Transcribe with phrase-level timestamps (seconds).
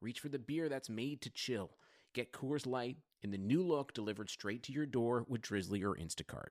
[0.00, 1.72] reach for the beer that's made to chill.
[2.14, 5.94] Get Coors Light in the new look delivered straight to your door with Drizly or
[5.94, 6.50] Instacart.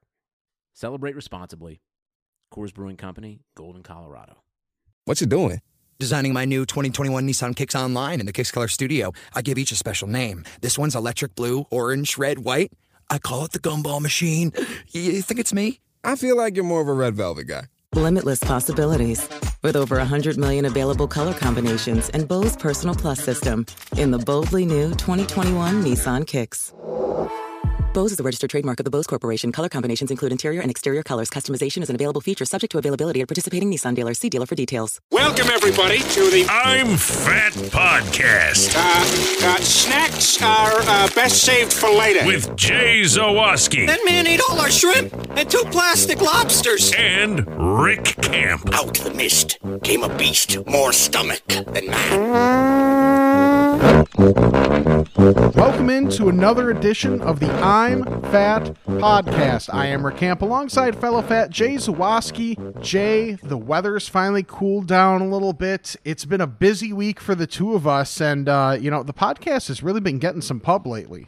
[0.74, 1.82] Celebrate responsibly.
[2.54, 4.38] Coors Brewing Company, Golden, Colorado.
[5.06, 5.62] What you doing?
[6.00, 9.14] Designing my new 2021 Nissan Kicks Online in the Kicks Color Studio.
[9.34, 10.46] I give each a special name.
[10.62, 12.72] This one's electric blue, orange, red, white.
[13.10, 14.52] I call it the gumball machine.
[14.92, 15.80] You think it's me?
[16.04, 17.64] I feel like you're more of a red velvet guy.
[17.94, 19.28] Limitless possibilities.
[19.62, 23.66] With over 100 million available color combinations and Bose Personal Plus system
[23.98, 26.74] in the boldly new 2021 Nissan Kicks.
[27.98, 29.52] Bose is a registered trademark of the Bose Corporation.
[29.52, 31.32] Color combinations include interior and exterior colors.
[31.32, 34.20] Customization is an available feature subject to availability at participating Nissan dealers.
[34.20, 35.02] See dealer for details.
[35.12, 41.90] Welcome, everybody, to the I'm Fat Podcast uh, uh, snacks are uh, best saved for
[41.90, 42.24] later.
[42.24, 46.94] with Jay Zawaski That man ate all our shrimp and two plastic lobsters.
[46.96, 47.48] and
[47.82, 48.76] Rick Camp.
[48.76, 53.27] Out the mist came a beast more stomach than man.
[55.56, 59.74] Welcome into another edition of the I'm Fat podcast.
[59.74, 62.82] I am Rick Camp alongside fellow fat Jay Zawaski.
[62.82, 65.96] Jay, the weather's finally cooled down a little bit.
[66.04, 69.14] It's been a busy week for the two of us, and uh, you know the
[69.14, 71.28] podcast has really been getting some pub lately.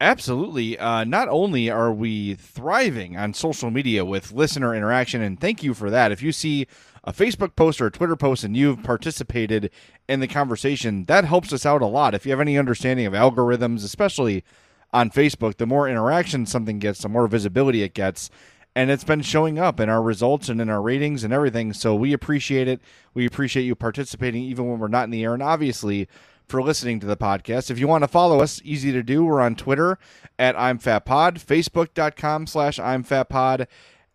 [0.00, 0.78] Absolutely.
[0.78, 5.74] Uh, not only are we thriving on social media with listener interaction, and thank you
[5.74, 6.10] for that.
[6.10, 6.66] If you see
[7.10, 9.70] a Facebook post or a Twitter post and you've participated
[10.08, 12.14] in the conversation, that helps us out a lot.
[12.14, 14.44] If you have any understanding of algorithms, especially
[14.92, 18.30] on Facebook, the more interaction something gets, the more visibility it gets.
[18.76, 21.72] And it's been showing up in our results and in our ratings and everything.
[21.72, 22.80] So we appreciate it.
[23.12, 25.34] We appreciate you participating even when we're not in the air.
[25.34, 26.08] And obviously,
[26.46, 27.70] for listening to the podcast.
[27.70, 29.24] If you want to follow us, easy to do.
[29.24, 29.98] We're on Twitter
[30.38, 33.68] at I'm Fat Pod, Facebook.com slash I'm Fat Pod,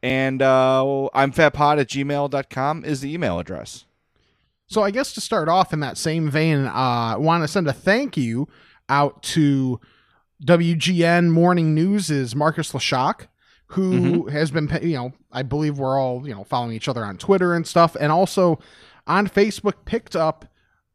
[0.05, 3.85] and uh, I'm Fat Pod at gmail.com is the email address.
[4.67, 7.67] So I guess to start off in that same vein, uh, I want to send
[7.67, 8.47] a thank you
[8.87, 9.79] out to
[10.45, 13.29] WGN Morning News' is Marcus Leshock,
[13.69, 17.17] who has been, you know, I believe we're all, you know, following each other on
[17.17, 18.59] Twitter and stuff, and also
[19.07, 20.45] on Facebook picked up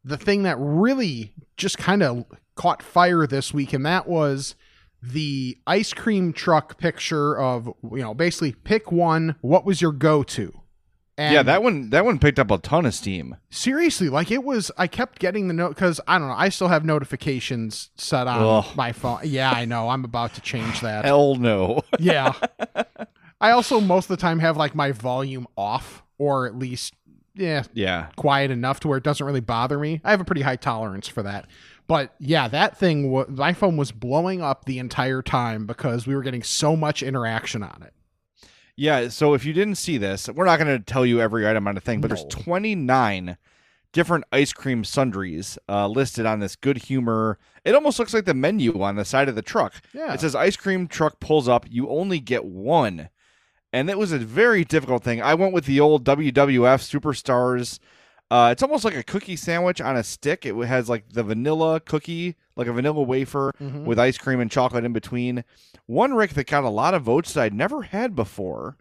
[0.05, 2.23] the thing that really just kind of
[2.55, 4.55] caught fire this week, and that was
[5.01, 9.35] the ice cream truck picture of, you know, basically pick one.
[9.41, 10.61] What was your go-to?
[11.17, 13.35] And yeah, that one that one picked up a ton of steam.
[13.51, 16.69] seriously like it was i kept getting the note because i don't know i still
[16.69, 18.75] have notifications set on Ugh.
[18.75, 21.81] my phone yeah i know i'm about to change that Hell no.
[21.99, 22.33] yeah
[23.41, 26.95] i also most of the time have like my volume off or at least
[27.35, 28.07] yeah yeah.
[28.15, 31.07] quiet enough to where it doesn't really bother me i have a pretty high tolerance
[31.07, 31.45] for that
[31.91, 36.15] but yeah that thing wa- my phone was blowing up the entire time because we
[36.15, 37.93] were getting so much interaction on it
[38.77, 41.67] Yeah, so if you didn't see this, we're not going to tell you every item
[41.67, 43.37] on the thing, but there's 29
[43.93, 47.37] different ice cream sundries uh, listed on this good humor.
[47.65, 49.73] It almost looks like the menu on the side of the truck.
[49.93, 50.13] Yeah.
[50.13, 53.09] It says ice cream truck pulls up, you only get one.
[53.73, 55.21] And it was a very difficult thing.
[55.21, 57.79] I went with the old WWF Superstars.
[58.31, 60.45] Uh, it's almost like a cookie sandwich on a stick.
[60.45, 63.83] It has like the vanilla cookie, like a vanilla wafer Mhm.
[63.83, 65.43] with ice cream and chocolate in between.
[65.85, 68.77] One Rick that got a lot of votes that I'd never had before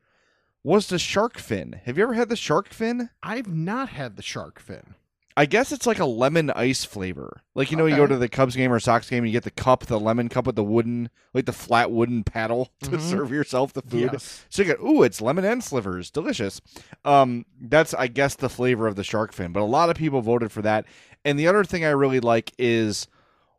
[0.62, 1.81] was the shark fin.
[1.84, 3.11] Have you ever had the shark fin?
[3.25, 4.94] i've not had the shark fin
[5.41, 7.41] I guess it's like a lemon ice flavor.
[7.55, 9.45] Like you know, you go to the Cubs game or Sox game, and you get
[9.45, 13.01] the cup, the lemon cup with the wooden, like the flat wooden paddle to Mhm.
[13.01, 14.11] serve yourself the food.
[14.12, 14.45] Yes.
[14.50, 16.61] So you get, ooh, it's lemon and slivers, delicious.
[17.06, 19.53] Um, that's I guess the flavor of the shark fin.
[19.53, 20.84] But a lot of people voted for that.
[21.25, 23.06] And the other thing I really like is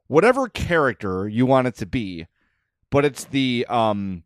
[0.07, 2.27] whatever character you want it to be,
[2.91, 4.23] but it's the um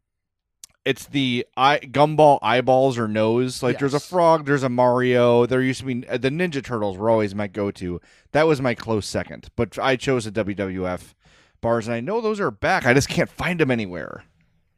[0.85, 3.61] it's the eye gumball eyeballs or nose.
[3.63, 5.45] Like there's a frog, there's a Mario.
[5.45, 7.99] There used to be uh, the Ninja Turtles were always my go-to.
[8.31, 11.13] That was my close second, but I chose the WWF
[11.61, 12.85] bars, and I know those are back.
[12.85, 14.23] I just can't find them anywhere.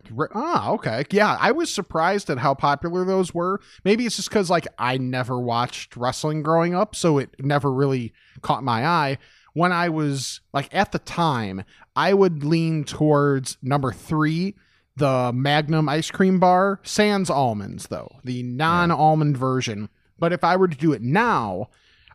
[0.10, 1.04] Re- Ah, okay.
[1.12, 3.60] Yeah, I was surprised at how popular those were.
[3.84, 8.14] Maybe it's just because like I never watched wrestling growing up, so it never really
[8.42, 9.18] caught my eye.
[9.54, 11.64] When I was like at the time,
[11.96, 14.56] I would lean towards number three,
[14.98, 19.90] the Magnum ice cream bar, sans almonds though, the non-almond version.
[20.20, 21.70] But if I were to do it now,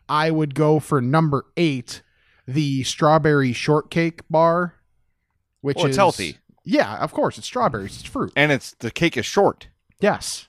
[0.09, 2.03] I would go for number eight,
[2.47, 4.75] the strawberry shortcake bar,
[5.61, 6.39] which Well, it's is healthy.
[6.65, 8.01] Yeah, of course, it's strawberries.
[8.01, 8.33] It's fruit.
[8.37, 9.69] and it's the cake is short.
[10.01, 10.49] Yes.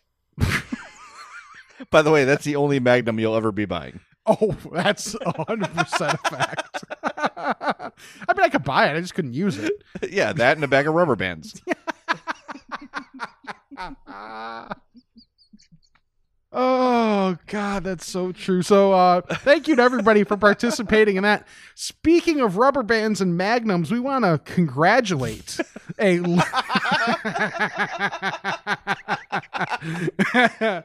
[1.91, 3.99] By the way, that's the only Magnum you'll ever be buying.
[4.25, 6.83] Oh, that's hundred percent a fact.
[7.13, 8.95] I mean, I could buy it.
[8.95, 9.73] I just couldn't use it.
[10.09, 11.61] yeah, that and a bag of rubber bands.
[16.55, 18.61] Oh God, that's so true.
[18.61, 21.47] So uh thank you to everybody for participating in that.
[21.73, 25.59] Speaking of rubber bands and magnums, we want to congratulate
[25.99, 26.19] a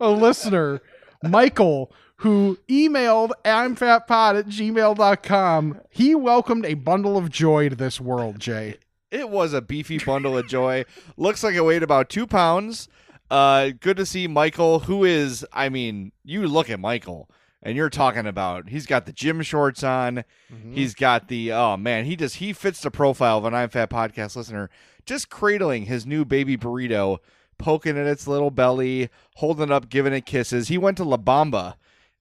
[0.00, 0.80] a listener,
[1.22, 5.80] Michael, who emailed imfatpod at gmail.com.
[5.90, 8.76] He welcomed a bundle of joy to this world, Jay.
[9.12, 10.84] It was a beefy bundle of joy.
[11.16, 12.88] Looks like it weighed about two pounds.
[13.30, 17.30] Uh, good to see Michael, who is, I mean, you look at Michael
[17.62, 20.24] and you're talking about he's got the gym shorts on.
[20.72, 23.90] He's got the, oh man, he just, he fits the profile of an I'm Fat
[23.90, 24.68] podcast listener,
[25.06, 27.18] just cradling his new baby burrito,
[27.58, 30.68] poking at its little belly, holding it up, giving it kisses.
[30.68, 31.74] He went to La Bamba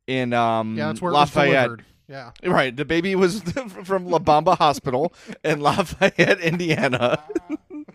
[0.08, 1.48] in um, Yeah, that's where Lafayette.
[1.48, 1.86] it was delivered.
[2.12, 2.32] Yeah.
[2.44, 2.76] Right.
[2.76, 3.42] The baby was
[3.84, 5.14] from La Bamba Hospital
[5.46, 7.24] in Lafayette, Indiana.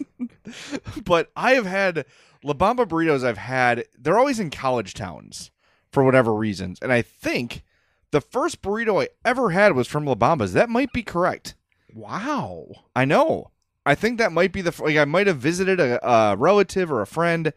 [1.05, 2.07] but I have had
[2.43, 5.51] La Bamba burritos I've had, they're always in college towns
[5.93, 6.79] for whatever reasons.
[6.81, 7.63] And I think
[8.11, 10.55] the first burrito I ever had was from La Bamba's.
[10.55, 11.55] That might be correct.
[11.95, 12.69] Wow.
[12.95, 13.51] I know.
[13.85, 17.03] I think that might be the like I might have visited a, a relative or
[17.03, 17.53] a friend.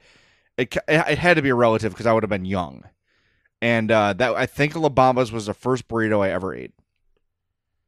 [0.57, 2.83] It, it had to be a relative because I would have been young,
[3.61, 6.73] and uh, that I think La Bamba's was the first burrito I ever ate.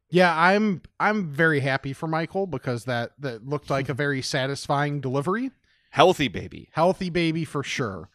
[0.09, 4.99] Yeah, I'm I'm very happy for Michael because that that looked like a very satisfying
[4.99, 5.51] delivery.
[5.91, 6.69] Healthy baby.
[6.73, 8.09] Healthy baby for sure.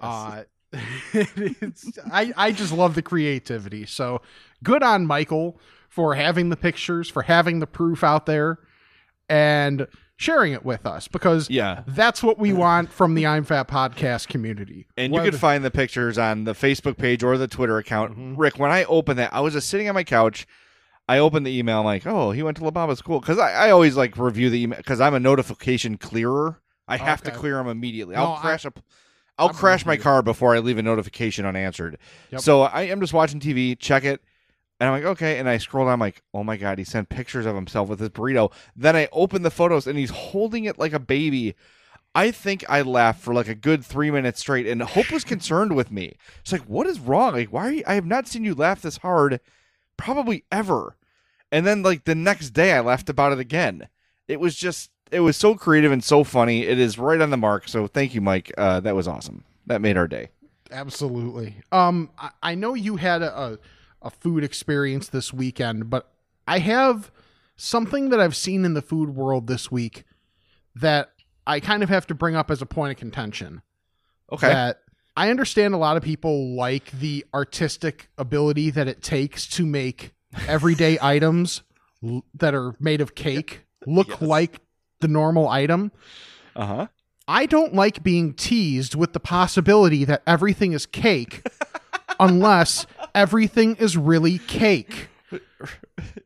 [0.00, 0.44] Uh
[1.12, 3.84] it's, I I just love the creativity.
[3.86, 4.22] So
[4.62, 8.58] good on Michael for having the pictures, for having the proof out there
[9.28, 9.86] and
[10.16, 11.82] sharing it with us because Yeah.
[11.86, 14.86] that's what we want from the I'm Fat podcast community.
[14.96, 18.12] And you can find the pictures on the Facebook page or the Twitter account.
[18.12, 18.36] Mm-hmm.
[18.36, 20.46] Rick, when I opened that, I was just sitting on my couch.
[21.08, 21.80] I opened the email.
[21.80, 23.20] I'm like, oh, he went to La Bamba's cool.
[23.20, 26.60] Because I, I always like review the email because I'm a notification clearer.
[26.86, 28.14] I have to clear them immediately.
[28.14, 28.80] No, I'll I- crash up.
[29.36, 31.98] I'll I'm crash my car before I leave a notification unanswered.
[32.30, 32.40] Yep.
[32.40, 34.20] So I am just watching TV, check it,
[34.84, 35.38] and I'm like, okay.
[35.38, 38.00] And I scroll down, I'm like, oh my god, he sent pictures of himself with
[38.00, 38.52] his burrito.
[38.76, 41.54] Then I open the photos, and he's holding it like a baby.
[42.14, 45.74] I think I laughed for like a good three minutes straight, and Hope was concerned
[45.74, 46.16] with me.
[46.40, 47.32] It's like, what is wrong?
[47.32, 47.82] Like, why are you?
[47.86, 49.40] I have not seen you laugh this hard,
[49.96, 50.96] probably ever.
[51.50, 53.88] And then like the next day, I laughed about it again.
[54.28, 56.64] It was just, it was so creative and so funny.
[56.64, 57.68] It is right on the mark.
[57.68, 58.52] So thank you, Mike.
[58.58, 59.44] Uh, that was awesome.
[59.66, 60.28] That made our day.
[60.70, 61.56] Absolutely.
[61.72, 63.58] Um, I, I know you had a, a
[64.04, 66.12] a food experience this weekend, but
[66.46, 67.10] I have
[67.56, 70.04] something that I've seen in the food world this week
[70.76, 71.10] that
[71.46, 73.62] I kind of have to bring up as a point of contention.
[74.32, 74.48] Okay.
[74.48, 74.80] That
[75.16, 80.12] I understand a lot of people like the artistic ability that it takes to make
[80.48, 81.62] everyday items
[82.02, 84.60] l- that are made of cake look like
[85.00, 85.92] the normal item.
[86.56, 86.86] Uh huh.
[87.26, 91.46] I don't like being teased with the possibility that everything is cake
[92.20, 95.08] unless everything is really cake.
[95.30, 95.40] Have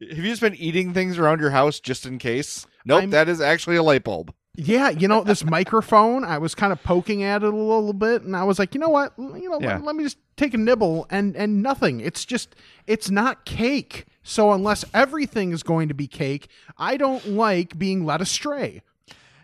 [0.00, 2.66] you just been eating things around your house just in case?
[2.85, 4.33] Nope, I'm- that is actually a light bulb.
[4.61, 8.23] Yeah, you know, this microphone, I was kind of poking at it a little bit
[8.23, 9.12] and I was like, you know what?
[9.16, 9.75] You know, Yeah.
[9.76, 12.00] let, let me just take a nibble and and nothing.
[12.00, 12.57] It's just
[12.88, 14.07] it's not cake.
[14.25, 18.83] So unless everything is going to be cake, I don't like being led astray.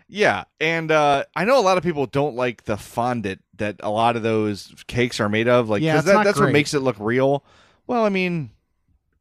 [0.07, 3.89] Yeah, and uh, I know a lot of people don't like the fondant that a
[3.89, 5.67] lot of those cakes are made of.
[5.69, 6.47] Like, Yeah, that, that's great.
[6.47, 7.43] what makes it look real.
[7.87, 8.51] Well, I mean,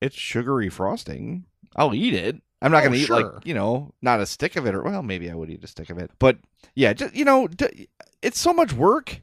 [0.01, 1.45] it's sugary frosting.
[1.75, 2.37] I'll eat it.
[2.61, 4.83] I'm not Oh, going to eat like you know, not a stick of it, or
[4.83, 6.11] well, maybe I would eat a stick of it.
[6.19, 6.39] But
[6.75, 7.89] yeah, just, you know, d-
[8.23, 9.21] it's so much work.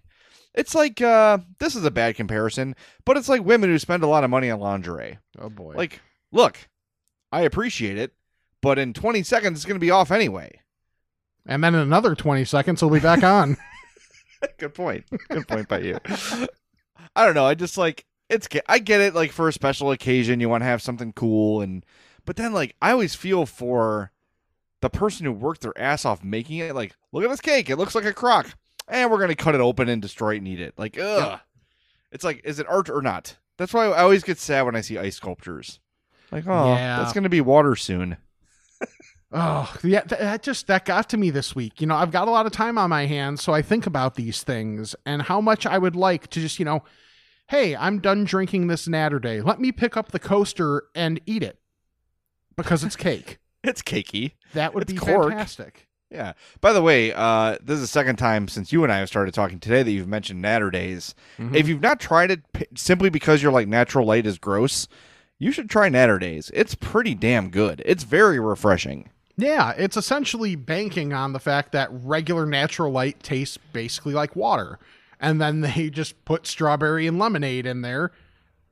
[0.53, 2.75] It's like uh, this is a bad comparison,
[3.05, 5.17] but it's like women who spend a lot of money on lingerie.
[5.39, 5.73] Oh boy.
[5.75, 6.01] Like,
[6.31, 6.57] look,
[7.31, 8.13] I appreciate it,
[8.61, 10.59] but in 20 seconds it's going to be off anyway.
[11.45, 13.57] And then in another 20 seconds he'll be back on.
[14.57, 15.05] Good point.
[15.29, 15.97] Good point by you.
[17.15, 17.45] I don't know.
[17.45, 18.47] I just like it's.
[18.47, 19.13] ge- I get it.
[19.13, 21.85] Like for a special occasion, you want to have something cool, and
[22.25, 24.11] but then like I always feel for
[24.81, 26.73] the person who worked their ass off making it.
[26.73, 27.69] Like, look at this cake.
[27.69, 28.47] It looks like a crock,
[28.87, 30.73] and we're gonna cut it open and destroy it and eat it.
[30.77, 31.39] Like, ugh.
[32.11, 33.37] It's like, is it art or not?
[33.57, 35.79] That's why I always get sad when I see ice sculptures.
[36.31, 36.97] Like, oh, Yeah.
[36.97, 38.17] that's gonna be water soon.
[39.33, 41.79] Oh, yeah, th- that just that got to me this week.
[41.79, 44.15] You know, I've got a lot of time on my hands, so I think about
[44.15, 46.83] these things and how much I would like to just, you know,
[47.47, 49.43] hey, I'm done drinking this Naturday.
[49.43, 51.59] Let me pick up the coaster and eat it.
[52.57, 53.37] because it's cake.
[53.63, 54.31] It's cakey.
[54.55, 55.29] That would It's be cork.
[55.29, 55.87] fantastic.
[56.09, 56.33] Yeah.
[56.61, 59.35] By the way, uh, this is the second time since you and I have started
[59.35, 61.13] talking today that you've mentioned Naturdays.
[61.37, 61.53] Mm-hmm.
[61.55, 64.87] If you've not tried it p- simply because you're like natural light is gross,
[65.37, 66.49] you should try Naturdays.
[66.55, 67.83] It's pretty damn good.
[67.85, 69.11] It's very refreshing.
[69.41, 74.77] Yeah, it's essentially banking on the fact that regular natural light tastes basically like water.
[75.19, 78.11] And then they just put strawberry and lemonade in there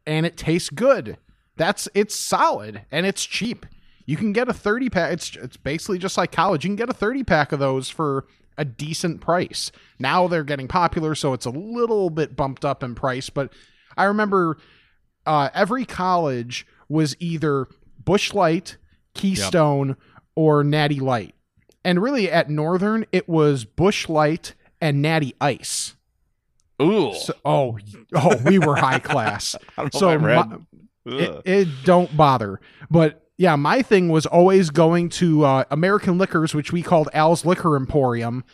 [0.06, 1.18] and it tastes good.
[1.56, 3.66] That's it's solid and it's cheap.
[4.06, 5.14] You can get a 30 pack.
[5.14, 6.64] It's it's basically just like college.
[6.64, 8.26] You can get a 30 pack of those for
[8.58, 9.72] a decent price.
[10.00, 13.30] Now they're getting popular, so it's a little bit bumped up in price.
[13.30, 13.54] But
[13.98, 14.58] I remember
[15.26, 17.68] uh, every college was either
[18.04, 18.78] Busch Light,
[19.14, 19.96] Keystone,
[20.40, 21.36] or Natty Light.
[21.84, 25.98] And really at Northern, it was Busch Light and Natty Ice.
[26.82, 27.14] Ooh.
[27.14, 27.78] So, oh,
[28.16, 29.54] oh, we were high class.
[29.92, 30.48] So my-
[31.06, 32.62] it, it don't bother.
[32.90, 37.44] But yeah, my thing was always going to uh, American Liquors, which we called Al's
[37.46, 38.46] Liquor Emporium,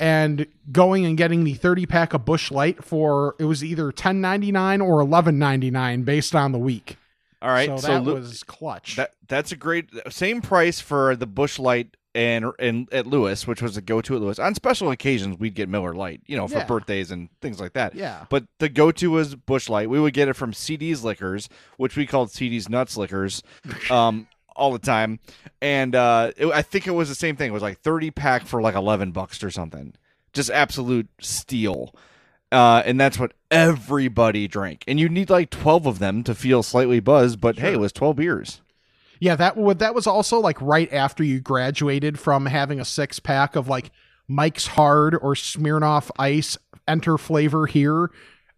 [0.00, 4.82] and going and getting the 30 pack of Busch Light for it was either 10.99
[4.82, 6.96] or 11.99 based on the week.
[7.44, 7.68] All right.
[7.68, 8.96] so, So, that Lu- was clutch.
[8.96, 13.60] that that's a great same price for the Busch Light and and at Lewis, which
[13.60, 14.38] was a go to at Lewis.
[14.38, 16.64] On special occasions, we'd get Miller Lite, you know, for Yeah.
[16.66, 17.94] birthdays and things like that.
[17.94, 18.24] Yeah.
[18.30, 19.90] But the go to was Busch Light.
[19.90, 23.42] We would get it from CD's Liquors, which we called CD's Nuts Liquors,
[23.90, 25.18] um, all the time.
[25.60, 27.50] And uh, it, I think it was the same thing.
[27.50, 29.94] It was like thirty pack for like eleven bucks or something.
[30.32, 31.94] Just absolute steal.
[32.54, 34.84] Uh, and that's what everybody drank.
[34.86, 37.40] And you need like twelve of them to feel slightly buzzed.
[37.40, 38.60] But hey, it was twelve beers.
[39.20, 43.18] Yeah, that would that was also like right after you graduated from having a six
[43.18, 43.90] pack of like
[44.28, 46.56] Mike's Hard or Smirnoff Ice
[46.86, 48.10] enter flavor here.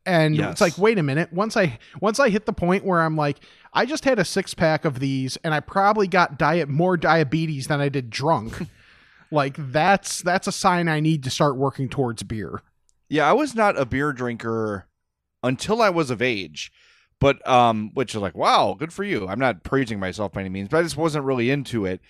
[0.05, 0.53] And Yes.
[0.53, 1.33] it's like, wait a minute.
[1.33, 3.39] Once I once I hit the point where I'm like,
[3.73, 7.67] I just had a six pack of these and I probably got diet more diabetes
[7.69, 8.69] than I did drunk.
[9.31, 12.61] like that's that's a sign I need to start working towards beer.
[13.09, 14.87] Yeah, I was not a beer drinker
[15.43, 16.73] until I was of age.
[17.19, 19.27] But um which is like, wow, good for you.
[19.27, 22.01] I'm not praising myself by any means, but I just wasn't really into it.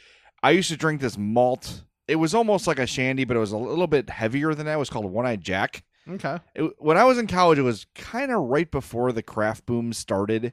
[0.43, 1.85] I used to drink this malt.
[2.09, 4.75] It was almost like a shandy, but it was a little bit heavier than that.
[4.75, 5.85] It was called One Eyed Jack.
[6.09, 6.39] Okay.
[6.55, 9.93] It, when I was in college, it was kind of right before the craft boom
[9.93, 10.53] started.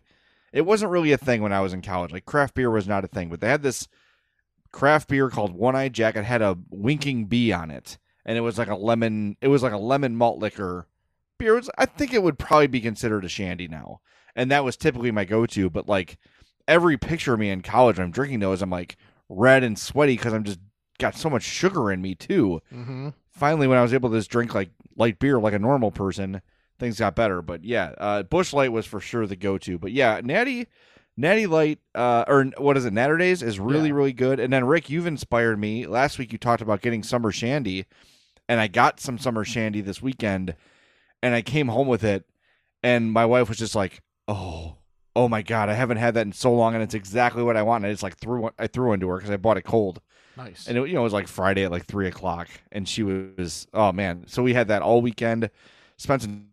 [0.51, 2.11] It wasn't really a thing when I was in college.
[2.11, 3.87] Like craft beer was not a thing, but they had this
[4.71, 6.15] craft beer called One Eye Jack.
[6.15, 9.37] It had a winking bee on it, and it was like a lemon.
[9.41, 10.87] It was like a lemon malt liquor
[11.37, 11.53] beer.
[11.53, 14.01] It was, I think it would probably be considered a shandy now,
[14.35, 15.69] and that was typically my go-to.
[15.69, 16.17] But like
[16.67, 18.97] every picture of me in college, when I'm drinking those, I'm like
[19.29, 20.59] red and sweaty because I'm just
[20.99, 23.09] got so much sugar in me too Mm-hmm.
[23.31, 26.41] finally when I was able to just drink like light beer like a normal person,
[26.79, 27.41] things got better.
[27.41, 29.79] But yeah, uh, Busch Light was for sure the go-to.
[29.79, 30.67] But yeah, Natty,
[31.17, 32.93] Natty Light, uh, or what is it?
[32.93, 33.95] Naturdays is really Yeah.
[33.95, 34.39] really good.
[34.39, 35.87] And then Rick, you've inspired me.
[35.87, 37.85] Last week you talked about getting summer shandy,
[38.47, 40.55] and I got some summer shandy this weekend,
[41.21, 42.25] and I came home with it,
[42.81, 44.77] and my wife was just like, "Oh."
[45.15, 47.61] Oh my god, I haven't had that in so long, and it's exactly what I
[47.61, 47.83] want.
[47.83, 50.01] And I just like threw I threw into her because I bought it cold.
[50.35, 50.67] Nice.
[50.67, 53.67] And it, you know, it was like Friday at like three o'clock, and she was,
[53.73, 54.25] oh man.
[54.27, 55.51] So we had that all weekend.
[55.97, 56.47] Spent some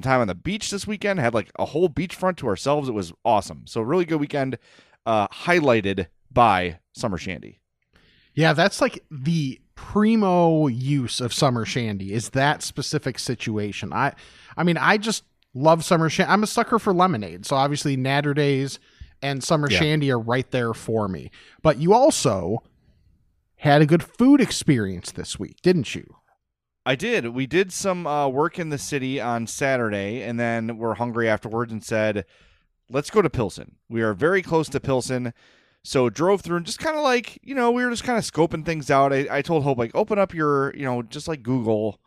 [0.00, 1.18] time on the beach this weekend.
[1.18, 2.88] Had like a whole beachfront to ourselves.
[2.88, 3.62] It was awesome.
[3.66, 4.58] So really good weekend,
[5.04, 7.58] uh, highlighted by Summer Shandy.
[8.34, 13.92] Yeah, that's like the primo use of summer shandy is that specific situation.
[13.92, 14.12] I
[14.56, 15.22] I mean, I just
[15.54, 16.32] love summer shandy.
[16.32, 17.46] I'm a sucker for lemonade.
[17.46, 18.78] So obviously Naturdays
[19.22, 19.78] and summer Yeah.
[19.78, 21.30] shandy are right there for me.
[21.62, 22.62] But you also
[23.56, 26.16] had a good food experience this week, didn't you?
[26.84, 27.28] I did.
[27.28, 31.70] We did some uh, work in the city on Saturday, and then we're hungry afterwards
[31.72, 32.24] and said,
[32.90, 33.76] let's go to Pilsen.
[33.88, 35.32] We are very close to Pilsen.
[35.88, 38.24] So drove through and just kind of like, you know, we were just kind of
[38.24, 39.10] scoping things out.
[39.10, 41.98] I, I told Hope, like, open up your, you know, just like Google,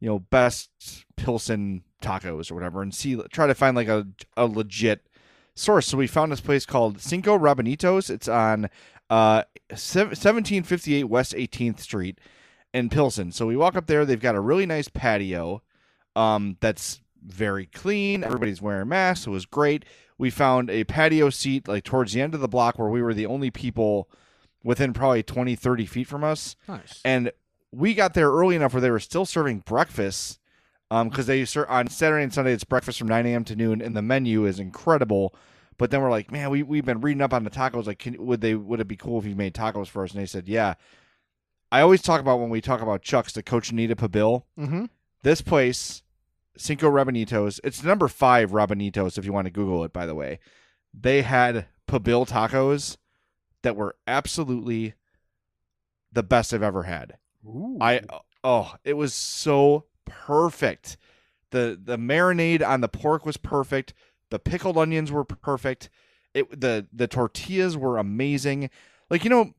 [0.00, 0.68] you know, best
[1.14, 4.04] Pilsen tacos or whatever and see, try to find like a,
[4.36, 5.06] a legit
[5.54, 5.86] source.
[5.86, 8.10] So we found this place called Cinco Rabanitos.
[8.10, 8.64] It's on
[9.08, 12.18] uh, 1758 West 18th Street
[12.74, 13.30] in Pilsen.
[13.30, 14.04] So we walk up there.
[14.04, 15.62] They've got a really nice patio
[16.16, 18.24] um, that's very clean.
[18.24, 19.28] Everybody's wearing masks.
[19.28, 19.84] It was great.
[20.20, 23.14] We found a patio seat like towards the end of the block where we were
[23.14, 24.06] the only people
[24.62, 26.56] within probably 20, 30 feet from us.
[26.68, 27.00] Nice.
[27.06, 27.32] And
[27.72, 30.38] we got there early enough where they were still serving breakfast
[30.90, 32.52] because they serve on Saturday and Sunday.
[32.52, 33.44] It's breakfast from 9 a.m.
[33.44, 35.34] to noon, and the menu is incredible.
[35.78, 37.86] But then we're like, man, we we've been reading up on the tacos.
[37.86, 40.12] Like, can, would they would it be cool if you made tacos for us?
[40.12, 40.74] And they said, yeah.
[41.72, 44.42] I always talk about when we talk about Chuck's, the Cochinita Pibil.
[44.58, 44.86] Mm-hmm.
[45.22, 46.02] This place,
[46.56, 50.40] Cinco Rabanitos, it's number five Rabanitos if you want to Google it, by the way.
[50.92, 52.96] They had Pibil tacos.
[53.62, 54.94] that were absolutely
[56.12, 57.16] the best I've ever had.
[57.46, 57.78] Ooh.
[57.80, 58.02] I
[58.42, 60.96] oh, it was so perfect.
[61.50, 63.94] The the marinade on the pork was perfect.
[64.30, 65.90] The pickled onions were perfect.
[66.34, 68.70] It the the tortillas were amazing.
[69.08, 69.54] Like you know,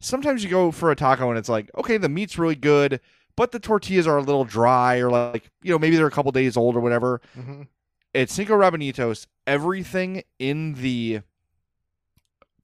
[0.00, 3.00] sometimes you go for a taco and it's like, okay, the meat's really good,
[3.36, 6.32] but the tortillas are a little dry or like, you know, maybe they're a couple
[6.32, 7.20] days old or whatever.
[7.38, 7.68] Mhm.
[8.14, 11.20] At Cinco Rabanitos, everything in the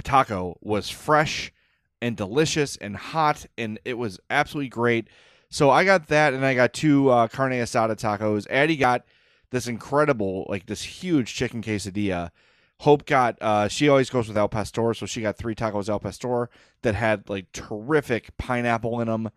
[0.02, 1.52] taco was fresh
[2.00, 5.08] and delicious and hot, and it was absolutely great.
[5.50, 8.46] So I got that, and I got two uh, carne asada tacos.
[8.50, 9.04] Addie got
[9.50, 12.30] this incredible, like this huge chicken quesadilla.
[12.80, 16.00] Hope got, uh, she always goes with El Pastor, so she got three tacos El
[16.00, 16.48] Pastor
[16.82, 19.30] that had like terrific pineapple in them.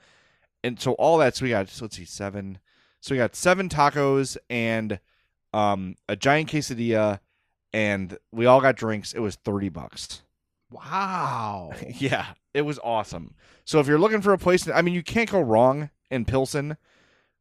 [0.65, 2.57] And so all that, so we got, so let's see, seven.
[2.99, 4.99] So we got seven tacos and
[5.53, 7.19] um, a giant quesadilla,
[7.71, 9.13] and we all got drinks.
[9.13, 10.23] It was 30 bucks.
[10.71, 11.71] Wow.
[11.99, 13.35] Yeah, it was awesome.
[13.63, 16.77] So if you're looking for a place, I mean, you can't go wrong in Pilsen.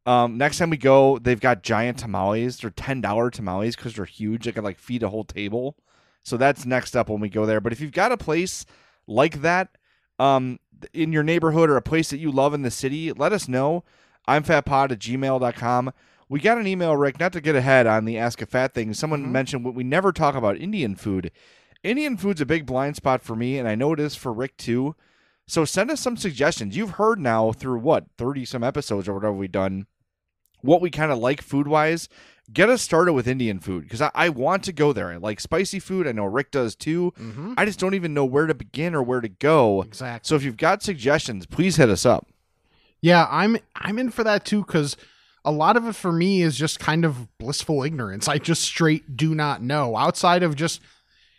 [0.05, 2.59] Um, next time we go, they've got giant tamales.
[2.59, 4.45] They're ten dollar tamales because they're huge.
[4.45, 5.79] They can like feed a whole table.
[6.25, 7.63] So that's next up when we go there.
[7.63, 8.67] But if you've got a place
[9.07, 9.71] like that
[10.19, 10.59] um,
[10.93, 13.85] in your neighborhood or a place that you love in the city, let us know.
[14.27, 15.93] I'm fatpod at gmail.com.
[16.29, 18.95] We got an email, Rick, not to get ahead on the Ask a Fat thing.
[18.95, 19.33] Someone mm-hmm.
[19.33, 21.31] mentioned what we never talk about Indian food.
[21.83, 24.57] Indian food's a big blind spot for me, and I know it is for Rick
[24.57, 24.97] too.
[25.47, 26.77] So send us some suggestions.
[26.77, 29.87] You've heard now through what, 30 some episodes or whatever we've done,
[30.65, 32.09] what we kind of like food wise.
[32.53, 35.11] Get us started with Indian food because I, I want to go there.
[35.11, 36.07] I like spicy food.
[36.07, 37.13] I know Rick does too.
[37.19, 37.55] Mm-hmm.
[37.57, 39.81] I just don't even know where to begin or where to go.
[39.83, 40.29] Exactly.
[40.29, 42.27] So if you've got suggestions, please hit us up.
[43.01, 44.97] Yeah, I'm I'm in for that too because
[45.45, 48.29] a lot of it for me is just kind of blissful ignorance.
[48.29, 50.81] I just straight do not know outside of just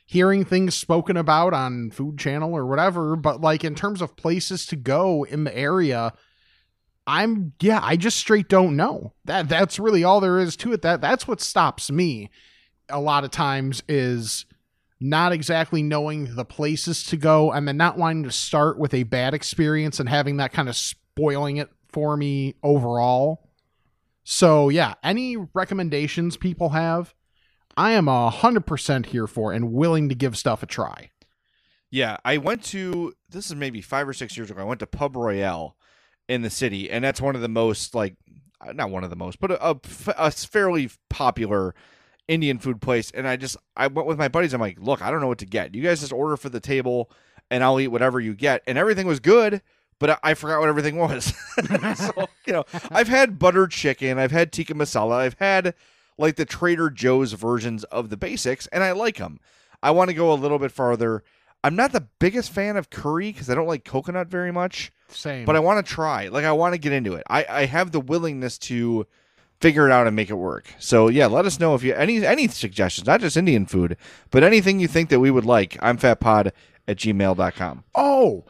[0.06, 3.16] hearing things spoken about on Food Channel or whatever.
[3.16, 6.14] But like in terms of places to go in the area,
[7.08, 9.14] I'm yeah, I just straight don't know.
[9.26, 10.82] That that's really all there is to it.
[10.82, 12.30] That that's what stops me
[12.90, 14.46] a lot of times is
[15.00, 19.04] not exactly knowing the places to go and then not wanting to start with a
[19.04, 23.50] bad experience and having that kind of spoiling it for me overall.
[24.24, 27.14] So yeah, any recommendations people have,
[27.78, 31.12] I am a hundred percent here for and willing to give stuff a try.
[31.92, 34.62] Yeah, I went to this is maybe five or six years ago.
[34.62, 35.76] I went to Pub Royale
[36.28, 38.16] in the city, and that's one of the most like
[38.62, 41.76] uh, not one of the most, but a fairly popular
[42.28, 43.12] Indian food place.
[43.12, 44.54] And I just I went with my buddies.
[44.54, 45.76] I'm like, look, I don't know what to get.
[45.76, 47.12] You guys just order for the table,
[47.50, 48.64] and I'll eat whatever you get.
[48.68, 49.62] And everything was good,
[50.00, 51.34] but I, forgot what everything was.
[51.96, 55.74] so you know, I've had buttered chicken, I've had tikka masala, I've had
[56.18, 59.40] like the Trader Joe's versions of the basics, and I like them.
[59.84, 61.24] I want to go a little bit farther.
[61.64, 65.46] I'm not the biggest fan of curry because I don't like coconut very much, Same.
[65.46, 66.28] but I want to try.
[66.28, 67.24] Like I want to get into it.
[67.30, 69.06] I, I have the willingness to
[69.62, 70.74] figure it out and make it work.
[70.80, 73.98] So yeah, let us know if you any any suggestions, not just Indian food,
[74.32, 75.78] but anything you think that we would like.
[75.82, 76.52] I'm fatpod
[76.88, 77.84] at gmail.com.
[77.96, 78.44] Oh,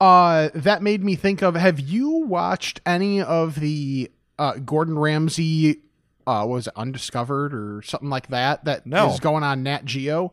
[0.00, 1.54] uh, that made me think of.
[1.54, 5.78] Have you watched any of the uh, Gordon Ramsay?
[6.26, 8.64] Uh, was it Undiscovered or something like that?
[8.64, 9.16] That is No.
[9.20, 10.32] going on Nat Geo.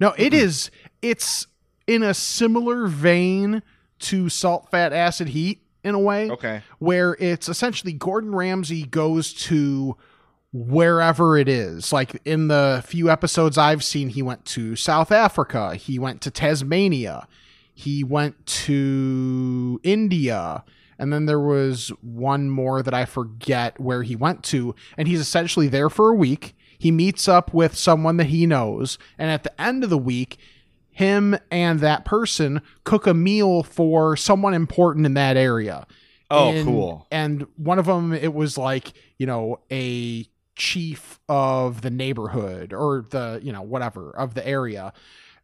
[0.00, 0.70] No, it is.
[1.00, 1.46] It's
[1.86, 3.62] in a similar vein
[4.00, 6.30] to Salt, Fat, Acid, Heat in a way.
[6.30, 6.62] Okay.
[6.78, 9.96] where it's essentially Gordon Ramsay goes to
[10.52, 11.92] wherever it is.
[11.92, 16.30] Like in the few episodes I've seen, he went to South Africa, he went to
[16.30, 17.26] Tasmania,
[17.74, 20.64] he went to India.
[21.00, 24.74] And then there was one more that I forget where he went to.
[24.96, 26.56] And he's essentially there for a week.
[26.76, 28.98] He meets up with someone that he knows.
[29.16, 30.38] And at the end of the week,
[30.98, 35.86] him and that person cook a meal for someone important in that area.
[36.30, 37.06] Oh, And- cool.
[37.12, 43.04] And one of them, it was like, you know, a chief of the neighborhood or
[43.10, 44.92] the, you know, whatever of the area.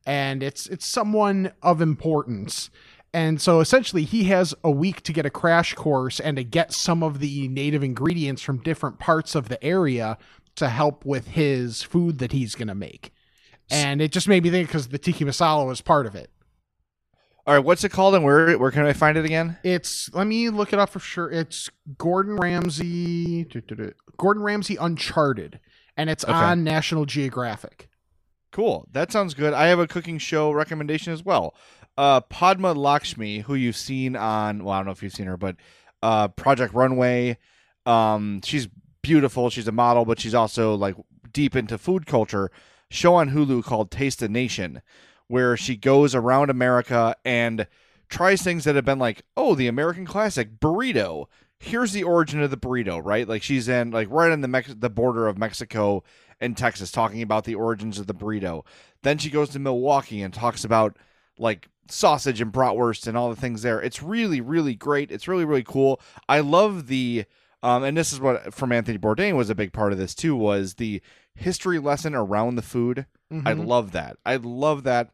[0.05, 2.69] And it's it's someone of importance.
[3.14, 6.73] And so essentially he has a week to get a crash course and to get
[6.73, 10.19] some of the native ingredients from different parts of the area
[10.57, 13.12] to help with his food that he's going to make.
[13.70, 16.31] And it just made me think because the tikka masala was part of it.
[17.46, 19.59] All right, what's it called and where where can I find it again?
[19.62, 21.31] It's let me look it up for sure.
[21.31, 23.44] It's Gordon Ramsay,
[24.16, 25.61] Gordon Ramsay Uncharted,
[25.96, 26.33] and it's Okay.
[26.33, 27.88] on National Geographic.
[28.50, 28.88] Cool.
[28.92, 29.53] That sounds good.
[29.53, 31.55] I have a cooking show recommendation as well.
[31.98, 35.37] Uh, Padma Lakshmi, who you've seen on, well, I don't know if you've seen her,
[35.37, 35.57] but
[36.03, 37.37] uh, Project Runway.
[37.85, 38.68] Um, she's
[39.03, 39.50] beautiful.
[39.50, 40.94] She's a model, but she's also like
[41.33, 42.50] deep into food culture.
[42.95, 44.81] Show on Hulu called Taste the Nation,
[45.27, 47.67] where she goes around America and
[48.09, 51.27] tries things that have been like, oh, the American classic burrito.
[51.59, 53.27] Here's the origin of the burrito, right?
[53.27, 56.05] Like she's in like right on the Mex- the border of Mexico
[56.41, 58.65] and Texas, talking about the origins of the burrito.
[59.03, 60.97] Then she goes to Milwaukee and talks about
[61.39, 63.81] like sausage and bratwurst and all the things there.
[63.81, 65.11] It's really, really great.
[65.11, 66.01] It's really, really cool.
[66.29, 67.25] I love the
[67.65, 70.37] um, and this is what from Anthony Bourdain was a big part of this too
[70.37, 71.01] was the
[71.35, 73.07] history lesson around the food.
[73.31, 73.66] I Mhm.
[73.66, 74.16] love that.
[74.25, 75.11] I love that.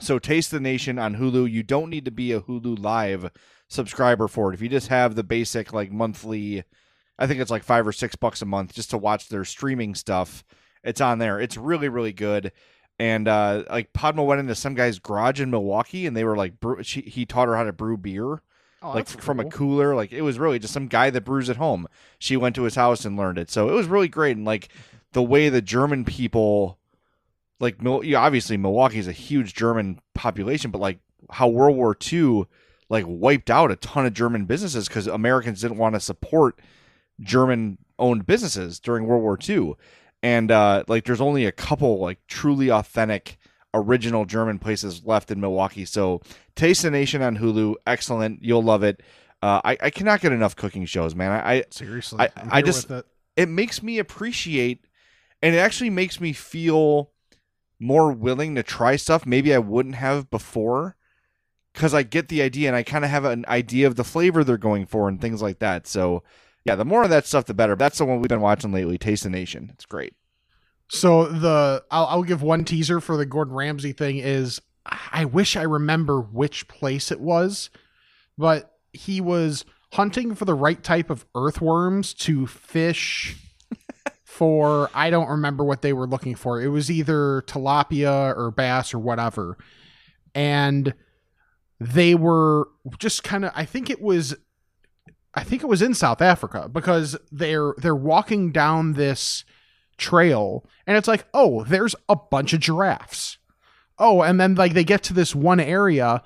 [0.00, 1.50] So Taste the Nation on Hulu.
[1.50, 3.30] You don't need to be a Hulu Live
[3.68, 4.54] subscriber for it.
[4.54, 6.62] If you just have the basic like monthly,
[7.18, 9.94] I think it's like five or six bucks a month just to watch their streaming
[9.94, 10.44] stuff.
[10.84, 11.40] It's on there.
[11.40, 12.52] It's really really good.
[12.98, 16.60] And uh like Padma went into some guy's garage in Milwaukee, and they were like,
[16.60, 18.42] brew- she, he taught her how to brew beer
[18.80, 19.94] Oh, like that's from a cooler.
[19.96, 21.88] Like it was really just some guy that brews at home.
[22.20, 23.50] She went to his house and learned it.
[23.50, 24.36] So it was really great.
[24.36, 24.68] And like
[25.12, 26.78] the way the German people,
[27.60, 30.98] like obviously Milwaukee is a huge German population, but like
[31.30, 32.46] how World War II
[32.88, 36.58] like wiped out a ton of German businesses because Americans didn't want to support
[37.20, 39.74] German owned businesses during World War II.
[40.22, 43.38] And uh, like there's only a couple like truly authentic
[43.74, 45.84] original German places left in Milwaukee.
[45.84, 46.22] So
[46.56, 48.42] Taste the Nation on Hulu, excellent.
[48.42, 49.02] You'll love it.
[49.42, 51.30] Uh, I, I cannot get enough cooking shows, man.
[51.30, 53.06] I, I Seriously, I, I just it.
[53.36, 54.84] it makes me appreciate
[55.42, 57.10] and it actually makes me feel
[57.80, 60.96] more willing to try stuff maybe I wouldn't have before
[61.72, 64.42] because I get the idea and I kind of have an idea of the flavor
[64.42, 65.86] they're going for and things like that.
[65.86, 66.24] So
[66.64, 67.76] yeah, the more of that stuff, the better.
[67.76, 69.70] That's the one we've been watching lately, Taste the Nation.
[69.72, 70.14] It's great.
[70.88, 74.60] So the I'll, I'll give one teaser for the Gordon Ramsay thing is
[75.12, 77.70] I wish I remember which place it was,
[78.36, 83.36] but he was hunting for the right type of earthworms to fish
[84.38, 86.62] for I don't remember what they were looking for.
[86.62, 89.58] It was either tilapia or bass or whatever.
[90.32, 90.94] And
[91.80, 92.68] they were
[93.00, 94.36] just kind of I think it was
[95.34, 99.44] I think it was in South Africa because they're they're walking down this
[99.96, 103.38] trail and it's like, "Oh, there's a bunch of giraffes."
[103.98, 106.22] Oh, and then like they get to this one area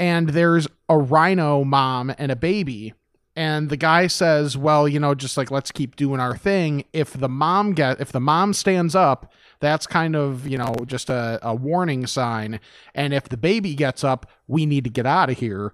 [0.00, 2.92] and there's a rhino mom and a baby
[3.36, 6.84] and the guy says, "Well, you know, just like let's keep doing our thing.
[6.92, 11.10] If the mom get if the mom stands up, that's kind of, you know, just
[11.10, 12.60] a, a warning sign.
[12.94, 15.72] And if the baby gets up, we need to get out of here."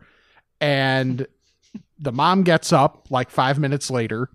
[0.60, 1.26] And
[1.98, 4.28] the mom gets up like 5 minutes later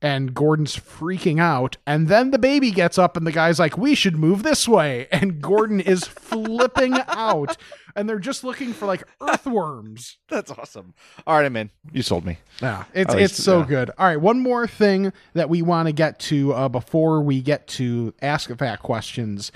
[0.00, 1.76] and Gordon's freaking out.
[1.86, 5.06] And then the baby gets up and the guy's like, "We should move this way."
[5.18, 7.56] And Gordon is flipping out
[7.98, 10.18] and they're just looking for like earthworms.
[10.28, 10.94] That's awesome.
[11.26, 11.70] All right, I'm in.
[11.92, 12.38] You sold me.
[12.62, 13.66] Yeah, it's least, it's so yeah.
[13.66, 13.90] good.
[13.98, 17.66] All right, one more thing that we want to get to uh, before we get
[17.68, 19.50] to ask a fat questions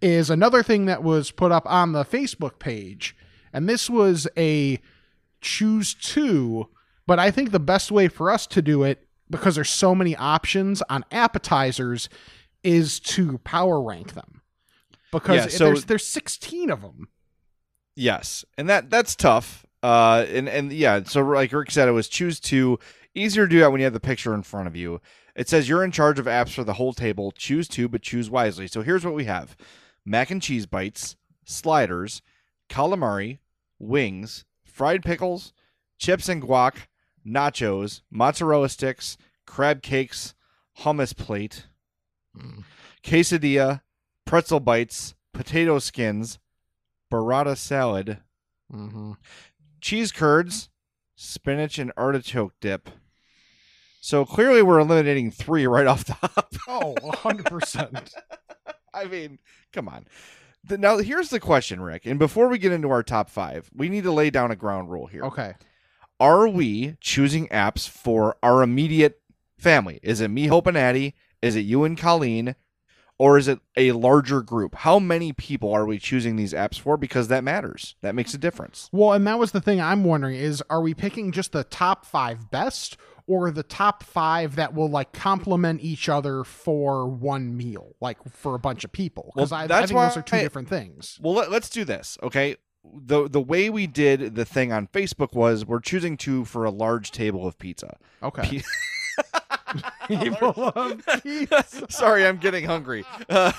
[0.00, 3.14] is another thing that was put up on the Facebook page,
[3.52, 4.80] and this was a
[5.42, 6.68] choose two.
[7.06, 10.14] But I think the best way for us to do it, because there's so many
[10.16, 12.08] options on appetizers,
[12.62, 14.40] is to power rank them.
[15.12, 17.08] Because Yeah, so- there's there's 16 of them.
[17.96, 19.64] Yes, and that that's tough.
[19.82, 22.78] Uh, and and yeah, so like Rick said, it was choose two.
[23.14, 25.00] Easier to do that when you have the picture in front of you.
[25.36, 27.30] It says you're in charge of apps for the whole table.
[27.32, 28.66] Choose two, but choose wisely.
[28.66, 29.56] So here's what we have:
[30.04, 32.22] mac and cheese bites, sliders,
[32.68, 33.38] calamari,
[33.78, 35.52] wings, fried pickles,
[35.98, 36.86] chips and guac,
[37.26, 40.34] nachos, mozzarella sticks, crab cakes,
[40.80, 41.66] hummus plate,
[43.02, 43.82] quesadilla,
[44.24, 46.38] pretzel bites, potato skins,
[47.12, 48.18] burrata salad,
[48.72, 49.12] Mm-hmm.
[49.82, 50.70] cheese curds,
[51.16, 52.88] spinach and artichoke dip.
[54.00, 56.54] So clearly we're eliminating three right off the hop.
[56.66, 58.10] Oh, 100%.
[58.94, 59.38] I mean,
[59.72, 60.06] come on.
[60.64, 62.06] The- now here's the question, Rick.
[62.06, 64.90] And before we get into our top five, we need to lay down a ground
[64.90, 65.24] rule here.
[65.24, 65.54] okay.
[66.20, 69.20] Are we choosing apps for our immediate
[69.58, 69.98] family?
[70.02, 71.14] Is it me, Hope, and Addie?
[71.42, 72.54] Is it you and Colleen?
[73.16, 74.74] Or is it a larger group?
[74.74, 76.96] How many people are we choosing these apps for?
[76.96, 77.94] Because that matters.
[78.02, 78.88] That makes a difference.
[78.92, 82.04] Well, and that was the thing I'm wondering is are we picking just the top
[82.06, 82.96] five best
[83.28, 88.56] or the top five that will like complement each other for one meal, like for
[88.56, 89.30] a bunch of people?
[89.34, 91.16] Because Well, I, I think those are two I- different things.
[91.22, 92.56] Well, let, let's do this, okay?
[92.92, 96.70] The the way we did the thing on Facebook was we're choosing two for a
[96.70, 97.96] large table of pizza.
[98.22, 98.42] Okay.
[98.42, 98.62] Pe-
[100.08, 101.86] People love pizza.
[101.88, 103.04] Sorry, I'm getting hungry.
[103.28, 103.52] Uh,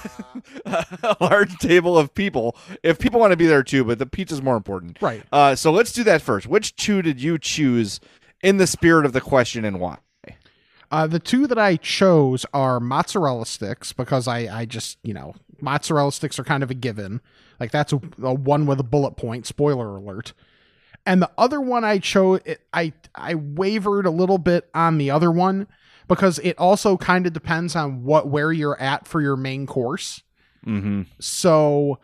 [0.65, 2.55] a large table of people.
[2.83, 5.01] If people want to be there too, but the pizza's more important.
[5.01, 5.23] Right.
[5.31, 6.47] Uh, so let's do that first.
[6.47, 7.99] Which two did you choose
[8.43, 9.97] in the spirit of the question and why?
[10.91, 15.33] Uh, the two that I chose are mozzarella sticks because I, I just, you know,
[15.61, 17.21] mozzarella sticks are kind of a given.
[17.59, 19.45] Like that's a, a one with a bullet point.
[19.45, 20.33] Spoiler alert.
[21.05, 25.11] And the other one I chose, it, I I wavered a little bit on the
[25.11, 25.67] other one
[26.07, 30.23] because it also kind of depends on what where you're at for your main course.
[30.65, 31.03] Mm-hmm.
[31.19, 31.99] So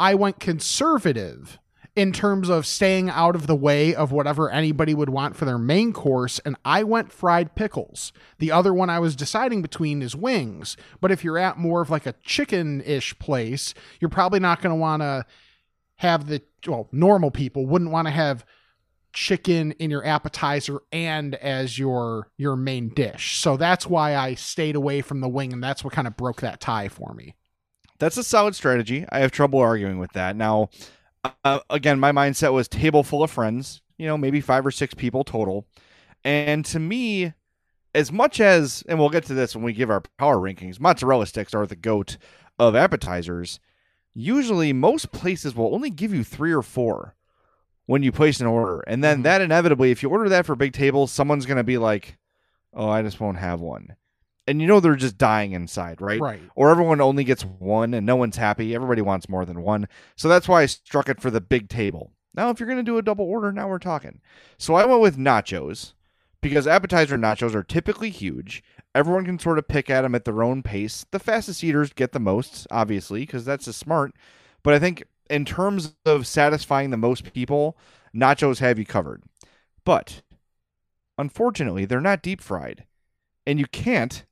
[0.00, 1.59] I went conservative
[1.96, 5.58] in terms of staying out of the way of whatever anybody would want for their
[5.58, 8.12] main course, and I went fried pickles.
[8.38, 10.76] The other one I was deciding between is wings.
[11.00, 14.74] But if you're at more of like a chicken ish place, you're probably not going
[14.74, 15.26] to want to
[15.96, 18.44] have the, well, normal people wouldn't want to have
[19.12, 23.38] chicken in your appetizer and as your your main dish.
[23.38, 26.40] So that's why I stayed away from the wing and that's what kind of broke
[26.42, 27.34] that tie for me.
[27.98, 29.04] That's a solid strategy.
[29.10, 30.36] I have trouble arguing with that.
[30.36, 30.70] Now,
[31.44, 34.94] uh, again, my mindset was table full of friends, you know, maybe five or six
[34.94, 35.66] people total.
[36.24, 37.32] And to me,
[37.94, 41.26] as much as, and we'll get to this when we give our power rankings, mozzarella
[41.26, 42.16] sticks are the goat
[42.58, 43.60] of appetizers.
[44.14, 47.14] Usually, most places will only give you three or four
[47.86, 48.80] when you place an order.
[48.86, 51.78] And then that inevitably, if you order that for big tables, someone's going to be
[51.78, 52.18] like,
[52.72, 53.96] oh, I just won't have one.
[54.46, 56.20] And you know they're just dying inside, right?
[56.20, 56.40] Right.
[56.54, 58.74] Or everyone only gets one and no one's happy.
[58.74, 59.86] Everybody wants more than one.
[60.16, 62.12] So that's why I struck it for the big table.
[62.34, 64.20] Now, if you're going to do a double order, now we're talking.
[64.58, 65.92] So I went with nachos
[66.40, 68.62] because appetizer nachos are typically huge.
[68.94, 71.04] Everyone can sort of pick at them at their own pace.
[71.10, 74.14] The fastest eaters get the most, obviously, because that's a smart.
[74.62, 77.76] But I think in terms of satisfying the most people,
[78.14, 79.22] nachos have you covered.
[79.84, 80.22] But
[81.18, 82.84] unfortunately, they're not deep fried.
[83.46, 84.24] And you can't,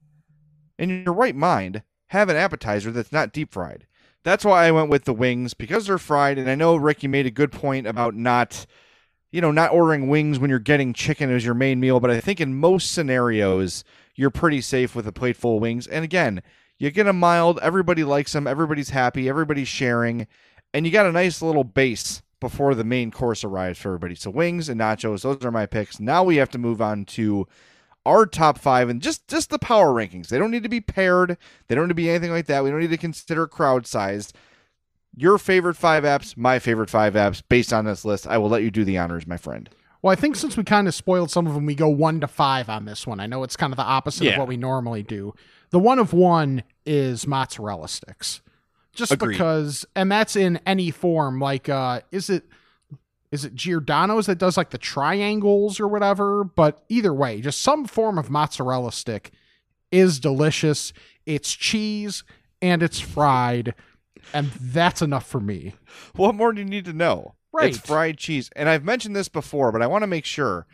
[0.78, 3.86] in your right mind, have an appetizer that's not deep fried.
[4.24, 6.38] That's why I went with the wings because they're fried.
[6.38, 8.66] And I know Ricky made a good point about not,
[9.30, 12.00] you know, not ordering wings when you're getting chicken as your main meal.
[12.00, 15.86] But I think in most scenarios, you're pretty safe with a plate full of wings.
[15.86, 16.42] And again,
[16.78, 17.58] you get them mild.
[17.60, 18.46] Everybody likes them.
[18.46, 19.28] Everybody's happy.
[19.28, 20.26] Everybody's sharing.
[20.74, 24.14] And you got a nice little base before the main course arrives for everybody.
[24.14, 25.98] So wings and nachos, those are my picks.
[25.98, 27.46] Now we have to move on to
[28.08, 30.28] our top five and just just the power rankings.
[30.28, 31.36] They don't need to be paired.
[31.66, 32.64] They don't need to be anything like that.
[32.64, 34.34] We don't need to consider crowd sized.
[35.14, 38.26] Your favorite five apps, my favorite five apps, based on this list.
[38.26, 39.68] I will let you do the honors, my friend.
[40.00, 42.28] Well, I think since we kind of spoiled some of them, we go one to
[42.28, 43.20] five on this one.
[43.20, 45.34] I know it's kind of the opposite of what we normally do.
[45.70, 48.40] The one of one is mozzarella sticks.
[48.94, 49.34] Just Agreed.
[49.34, 51.40] because and that's in any form.
[51.40, 52.44] Like uh is it
[53.30, 56.44] is it Giordano's that does like the triangles or whatever?
[56.44, 59.32] But either way, just some form of mozzarella stick
[59.90, 60.92] is delicious.
[61.26, 62.24] It's cheese
[62.60, 63.74] and it's fried,
[64.32, 65.74] and that's enough for me.
[66.16, 67.34] What more do you need to know?
[67.52, 67.70] Right.
[67.70, 68.50] It's fried cheese.
[68.56, 70.66] And I've mentioned this before, but I want to make sure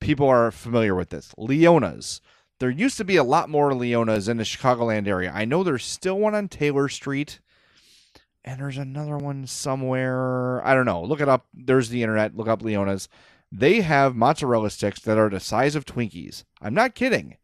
[0.00, 1.34] people are familiar with this.
[1.36, 2.20] Leona's.
[2.58, 5.32] There used to be a lot more Leona's in the Chicagoland area.
[5.34, 7.40] I know there's still one on Taylor Street.
[8.44, 10.64] And there's another one somewhere.
[10.66, 11.02] I don't know.
[11.02, 11.46] Look it up.
[11.54, 12.36] There's the internet.
[12.36, 13.08] Look up Leona's.
[13.52, 16.44] They have mozzarella sticks that are the size of Twinkies.
[16.60, 17.36] I'm not kidding.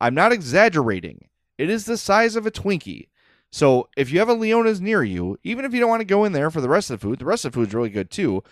[0.00, 1.28] I'm not exaggerating.
[1.58, 3.08] It is the size of a Twinkie.
[3.50, 6.24] So if you have a Leona's near you, even if you don't want to go
[6.24, 8.10] in there for the rest of the food, the rest of the food's really good
[8.10, 8.42] too.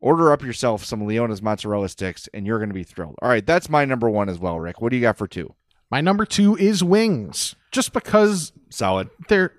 [0.00, 3.16] Order up yourself some Leona's mozzarella sticks and you're going to be thrilled.
[3.22, 4.80] All right, that's my number one as well, Rick.
[4.80, 5.54] What do you got for two?
[5.90, 9.08] My number two is wings, just because Solid.
[9.28, 9.52] they're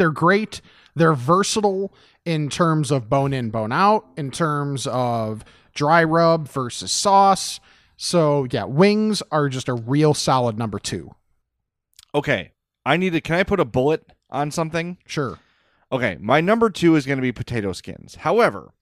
[0.00, 0.62] they're great.
[0.96, 1.92] They're versatile
[2.24, 7.60] in terms of bone in, bone out, in terms of dry rub versus sauce.
[7.98, 11.10] So yeah, wings are just a real solid number two.
[12.14, 12.52] Okay,
[12.84, 13.20] I need to.
[13.20, 14.96] Can I put a bullet on something?
[15.06, 15.38] Sure.
[15.92, 18.14] Okay, my number two is going to be potato skins.
[18.16, 18.72] However,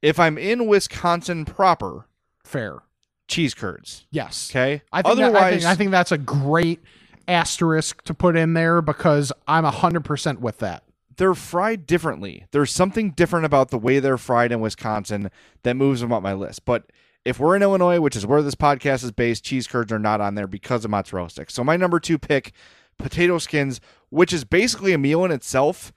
[0.00, 2.06] if I'm in Wisconsin proper,
[2.44, 2.78] Fair.
[3.26, 4.06] cheese curds.
[4.10, 4.48] Yes.
[4.52, 4.82] Okay.
[4.92, 6.80] I think, that- I, Otherwise, think I think that's a great
[7.28, 10.82] asterisk to put in there because I'm hundred percent with that.
[11.16, 12.46] they're fried differently.
[12.52, 15.30] There's something different about the way they're fried in Wisconsin
[15.64, 16.64] that moves them up my list.
[16.64, 16.90] But
[17.24, 20.20] if we're in Illinois, which is where this podcast is based, cheese curds are not
[20.20, 21.54] on there because of mozzarella sticks.
[21.54, 22.52] So my number two pick,
[22.98, 25.92] potato skins, which is basically a meal in itself.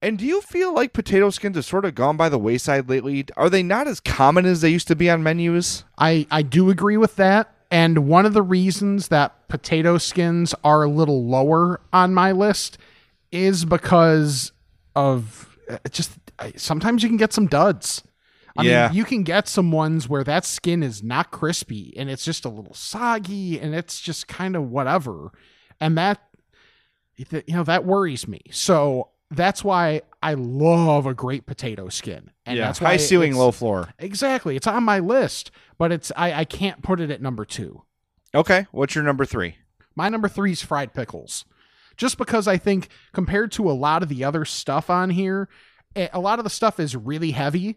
[0.00, 3.24] And do you feel like potato skins have sort of gone by the wayside lately?
[3.36, 5.82] Are they not as common as they used to be on menus?
[5.96, 7.52] I, I do agree with that.
[7.70, 12.78] And one of the reasons that potato skins are a little lower on my list
[13.30, 14.52] is because
[14.96, 16.12] of uh, just
[16.56, 18.02] sometimes you can get some duds.
[18.56, 18.86] I Yeah.
[18.88, 22.44] mean, you can get some ones where that skin is not crispy and it's just
[22.44, 25.30] a little soggy and it's just kind of whatever.
[25.78, 26.20] And that,
[27.16, 28.40] you know, that worries me.
[28.50, 32.30] So that's why I love a great potato skin.
[32.46, 33.92] And that's why high ceiling, low floor.
[33.98, 34.56] Exactly.
[34.56, 37.82] It's on my list, but it's I, I can't put it at number two.
[38.34, 39.56] Okay, what's your number three?
[39.94, 41.44] My number three is fried pickles.
[41.96, 45.48] just because I think compared to a lot of the other stuff on here,
[45.96, 47.76] eh, a lot of the stuff is really heavy,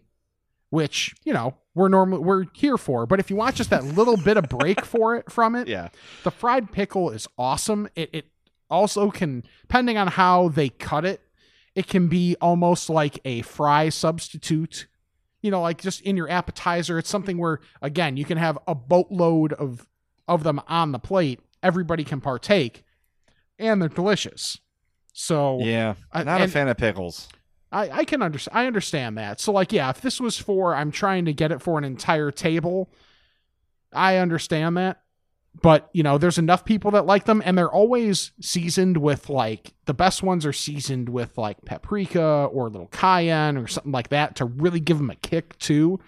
[0.70, 3.06] which, you know, we're normally we're here for.
[3.06, 5.90] But if you want just that little bit of break for it from it, Yeah.
[6.24, 7.88] the fried pickle is awesome.
[7.96, 8.26] It it
[8.70, 11.22] also can depending on how they cut it,
[11.76, 14.88] it can be almost like a fry substitute.
[15.42, 18.76] You know, like just in your appetizer, it's something where again, you can have a
[18.76, 19.88] boatload of
[20.28, 21.40] of them on the plate.
[21.64, 22.84] Everybody can partake
[23.60, 24.60] and they're delicious.
[25.14, 25.96] So Yeah.
[26.12, 27.28] Uh, Not a fan of pickles.
[27.72, 28.58] I, I can understand.
[28.58, 29.40] I understand that.
[29.40, 32.32] So like, yeah, if this was for, I'm trying to get it for an entire
[32.32, 32.92] table.
[33.94, 35.02] I understand that,
[35.60, 39.74] but you know, there's enough people that like them, and they're always seasoned with like
[39.86, 44.10] the best ones are seasoned with like paprika or a little cayenne or something like
[44.10, 46.00] that to really give them a kick too.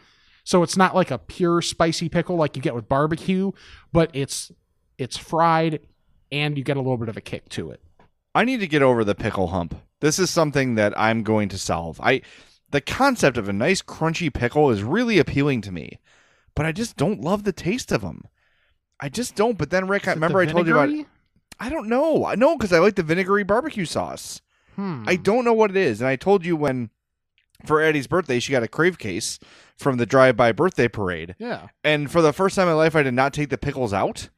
[0.44, 3.52] So it's not like a pure spicy pickle like you get with barbecue,
[3.92, 4.52] but it's
[4.98, 5.80] it's fried
[6.32, 7.82] and you get a little bit of a kick to it.
[8.36, 9.76] I need to get over the pickle hump.
[10.00, 12.00] This is something that I'm going to solve.
[12.02, 12.22] I
[12.72, 16.00] the concept of a nice crunchy pickle is really appealing to me,
[16.56, 18.24] but I just don't love the taste of them.
[19.00, 19.58] I just don't.
[19.58, 21.06] But then Rick, I Is remember I told you about.
[21.60, 22.26] I don't know.
[22.26, 24.42] I know because I like the vinegary barbecue sauce.
[24.76, 25.04] Hmm.
[25.08, 26.90] I don't know what it is, and I told you when
[27.66, 29.40] for Eddie's birthday she got a crave case
[29.78, 31.68] from the drive-by birthday parade, Yeah.
[31.84, 34.30] and for the first time in my life I did not take the pickles out.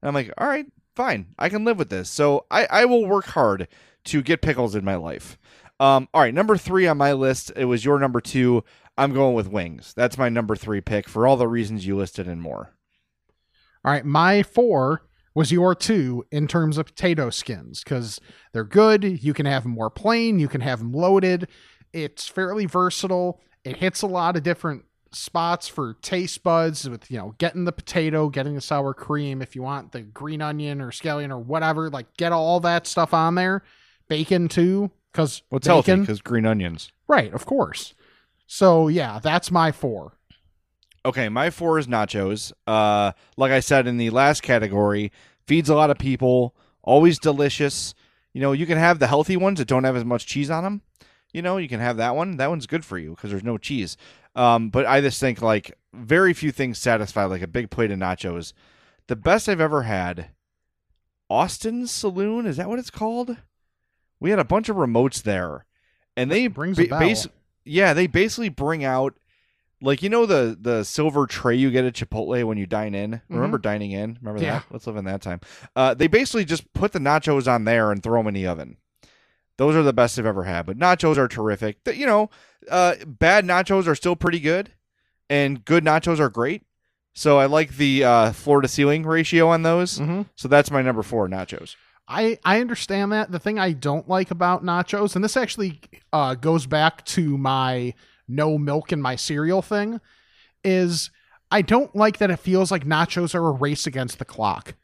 [0.00, 2.08] And I'm like, all right, fine, I can live with this.
[2.10, 3.68] So I, I will work hard
[4.06, 5.38] to get pickles in my life.
[5.78, 7.52] Um, all right, number three on my list.
[7.54, 8.64] It was your number two.
[8.98, 9.92] I'm going with wings.
[9.94, 12.70] That's my number three pick for all the reasons you listed and more.
[13.84, 15.02] All right, my four
[15.34, 18.20] was your two in terms of potato skins because
[18.52, 19.22] they're good.
[19.22, 21.48] You can have them more plain, you can have them loaded.
[21.92, 23.40] It's fairly versatile.
[23.64, 27.72] It hits a lot of different spots for taste buds with you know getting the
[27.72, 29.42] potato, getting the sour cream.
[29.42, 33.12] If you want the green onion or scallion or whatever, like get all that stuff
[33.14, 33.62] on there.
[34.08, 35.92] Bacon too, because What's healthy?
[35.92, 36.90] bacon, Because green onions.
[37.08, 37.32] right?
[37.32, 37.94] Of course.
[38.46, 40.18] So yeah, that's my four.
[41.04, 42.52] Okay, my four is nachos.
[42.66, 45.10] Uh, like I said in the last category,
[45.46, 46.54] feeds a lot of people.
[46.82, 47.94] Always delicious.
[48.32, 50.64] You know, you can have the healthy ones that don't have as much cheese on
[50.64, 50.82] them.
[51.32, 52.36] You know, you can have that one.
[52.36, 53.96] That one's good for you because there's no cheese.
[54.34, 57.98] Um, but I just think like very few things satisfy like a big plate of
[57.98, 58.52] nachos.
[59.08, 60.28] The best I've ever had,
[61.28, 62.46] Austin's Saloon.
[62.46, 63.36] Is that what it's called?
[64.20, 65.66] We had a bunch of remotes there,
[66.16, 67.28] and they Rings a ba- bas-
[67.64, 69.14] yeah, they basically bring out
[69.82, 73.20] like you know the the silver tray you get at Chipotle when you dine in.
[73.28, 74.18] Remember dining in?
[74.22, 74.44] Remember Mm-hmm.
[74.46, 74.58] Yeah.
[74.60, 74.64] that?
[74.70, 75.40] Let's live in that time.
[75.76, 78.76] Uh, they basically just put the nachos on there and throw them in the oven.
[79.58, 80.64] Those are the best I've ever had.
[80.66, 81.78] But nachos are terrific.
[81.92, 82.30] You know,
[82.70, 84.70] uh, bad nachos are still pretty good,
[85.28, 86.62] and good nachos are great.
[87.14, 89.98] So I like the uh, floor to ceiling ratio on those.
[89.98, 90.26] Mhm.
[90.34, 91.76] So that's my number four nachos.
[92.08, 93.30] I I understand that.
[93.30, 95.80] The thing I don't like about nachos, and this actually
[96.12, 97.94] uh, goes back to my
[98.34, 100.00] no milk in my cereal thing,
[100.64, 101.10] is
[101.50, 104.74] I don't like that it feels like nachos are a race against the clock,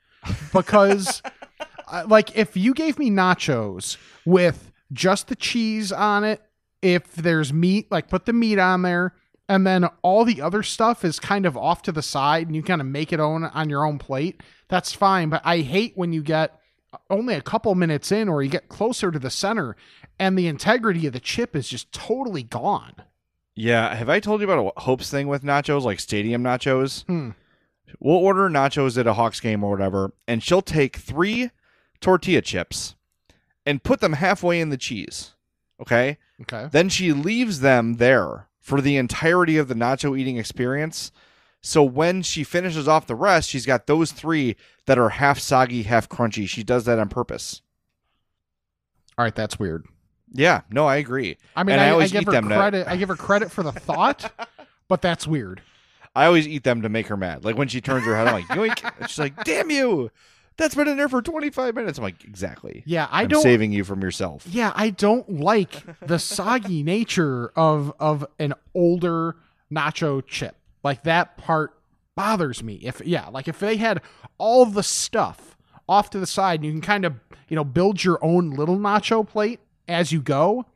[0.52, 1.22] because
[1.88, 6.42] uh, like if you gave me nachos with just the cheese on it,
[6.82, 9.14] if there's meat, like put the meat on there.
[9.50, 12.62] And then all the other stuff is kind of off to the side, and you
[12.62, 14.42] kind of make it own on your own plate.
[14.68, 16.60] That's fine, but I hate when you get
[17.10, 19.76] only a couple minutes in or you get closer to the center
[20.18, 22.94] and the integrity of the chip is just totally gone.
[23.58, 27.04] Yeah, have I told you about a Hope's thing with nachos, like stadium nachos?
[27.06, 27.30] Hmm.
[27.98, 31.50] We'll order nachos at a Hawks game or whatever, and she'll take three
[32.00, 32.94] tortilla chips
[33.66, 35.34] and put them halfway in the cheese.
[35.80, 36.18] Okay?
[36.42, 36.68] Okay.
[36.70, 41.10] Then she leaves them there for the entirety of the nacho eating experience.
[41.60, 44.54] So when she finishes off the rest, she's got those three
[44.86, 46.48] that are half soggy, half crunchy.
[46.48, 47.62] She does that on purpose.
[49.16, 49.84] All right, that's weird.
[50.32, 51.36] Yeah, no, I agree.
[51.56, 52.86] I mean, And I, I, always give eat her them to- credit.
[52.88, 54.30] I give her credit for the thought,
[54.88, 55.62] but that's weird.
[56.14, 57.44] I always eat them to make her mad.
[57.44, 58.92] Like when she turns her head, I'm like, yoink.
[59.08, 60.10] She's like, damn you.
[60.56, 61.98] That's been in there for 25 minutes.
[61.98, 62.82] I'm like, exactly.
[62.84, 63.42] Yeah, I I'm don't.
[63.42, 64.44] saving you from yourself.
[64.50, 69.36] Yeah, I don't like the soggy nature of of an older
[69.72, 70.56] nacho chip.
[70.82, 71.78] Like that part
[72.16, 72.74] bothers me.
[72.82, 74.02] If yeah, like if they had
[74.38, 75.56] all the stuff
[75.88, 77.14] off to the side and you can kind of,
[77.48, 80.66] you know, build your own little nacho plate as you go,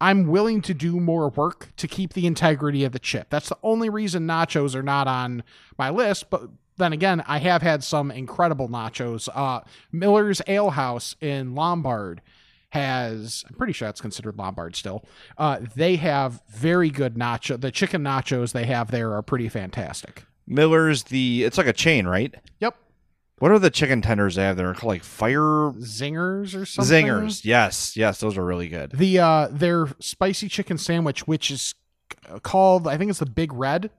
[0.00, 3.28] I'm willing to do more work to keep the integrity of the chip.
[3.30, 5.44] That's the only reason nachos are not on
[5.78, 9.28] my list, but then again, I have had some incredible nachos.
[9.32, 9.60] Uh,
[9.92, 12.20] Miller's Ale House in Lombard
[12.70, 15.04] has, I'm pretty sure that's considered Lombard still.
[15.38, 17.60] Uh, they have very good nacho.
[17.60, 20.24] The chicken nachos they have there are pretty fantastic.
[20.46, 22.34] Miller's the, it's like a chain, right?
[22.60, 22.76] Yep.
[23.44, 24.72] What are the chicken tenders they have there?
[24.72, 27.04] Called like fire Zingers or something.
[27.04, 27.44] zingers.
[27.44, 28.92] Yes, yes, those are really good.
[28.92, 31.74] The uh their spicy chicken sandwich, which is
[32.42, 33.90] called I think it's the Big Red.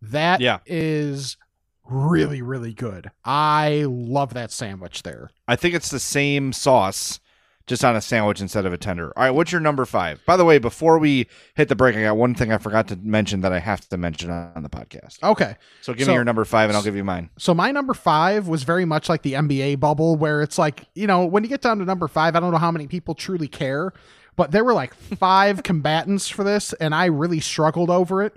[0.00, 0.60] That Yeah.
[0.66, 1.36] is
[1.84, 3.10] really really good.
[3.24, 5.32] I love that sandwich there.
[5.48, 7.18] I think it's the same sauce,
[7.66, 9.12] just on a sandwich instead of a tender.
[9.16, 10.20] All right, what's your number five?
[10.26, 12.96] By the way, before we hit the break, I got one thing I forgot to
[12.96, 15.22] mention that I have to mention on the podcast.
[15.22, 15.56] Okay.
[15.80, 17.30] So give So- me your number five, and I'll give you mine.
[17.38, 21.06] So my number five was very much like the NBA bubble, where it's like, you
[21.06, 23.48] know, when you get down to number five, I don't know how many people truly
[23.48, 23.92] care,
[24.36, 28.34] but there were like five combatants for this, and I really struggled over it.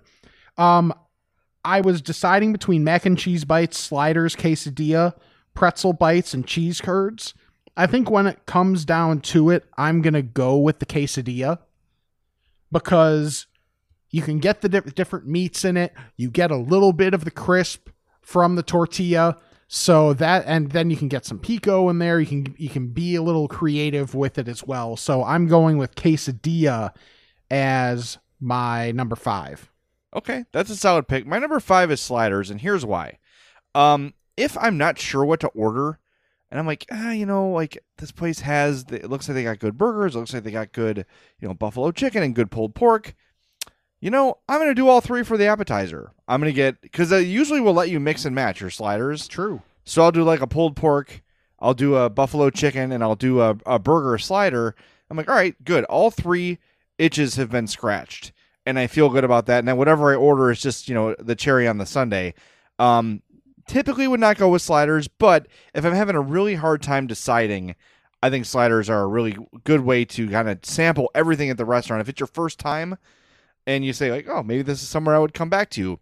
[0.57, 0.93] Um,
[1.65, 5.15] I was deciding between mac and cheese bites, sliders, quesadilla,
[5.53, 7.33] pretzel bites, and cheese curds.
[7.77, 11.59] I think when it comes down to it, I'm gonna go with the quesadilla
[12.71, 13.47] because
[14.09, 15.93] you can get the diff- different meats in it.
[16.15, 17.89] You get a little bit of the crisp
[18.21, 19.37] from the tortilla.
[19.69, 22.19] So that and then you can get some pico in there.
[22.19, 24.97] You can you can be a little creative with it as well.
[24.97, 26.91] So I'm going with quesadilla
[27.51, 29.71] as my number 5.
[30.15, 31.27] Okay, that's a solid pick.
[31.27, 33.19] My number five is sliders, and here's why.
[33.75, 35.99] Um, if I'm not sure what to order,
[36.49, 39.59] and I'm like, ah, you know, like this place has, it looks like they got
[39.59, 41.05] good burgers, it looks like they got good,
[41.39, 43.15] you know, buffalo chicken and good pulled pork.
[43.99, 46.11] You know, I'm gonna do all three for the appetizer.
[46.27, 49.27] I'm gonna get because they usually will let you mix and match your sliders.
[49.27, 49.61] True.
[49.85, 51.23] So I'll do like a pulled pork,
[51.59, 54.75] I'll do a buffalo chicken, and I'll do a, a burger slider.
[55.09, 55.83] I'm like, all right, good.
[55.85, 56.59] All three
[56.97, 58.33] itches have been scratched,
[58.65, 59.59] and I feel good about that.
[59.59, 62.33] And then whatever I order is just you know the cherry on the sundae.
[62.79, 63.23] Um,
[63.67, 67.75] typically would not go with sliders, but if I'm having a really hard time deciding,
[68.23, 71.65] I think sliders are a really good way to kind of sample everything at the
[71.65, 72.01] restaurant.
[72.01, 72.97] If it's your first time,
[73.67, 75.99] and you say like, oh, maybe this is somewhere I would come back to.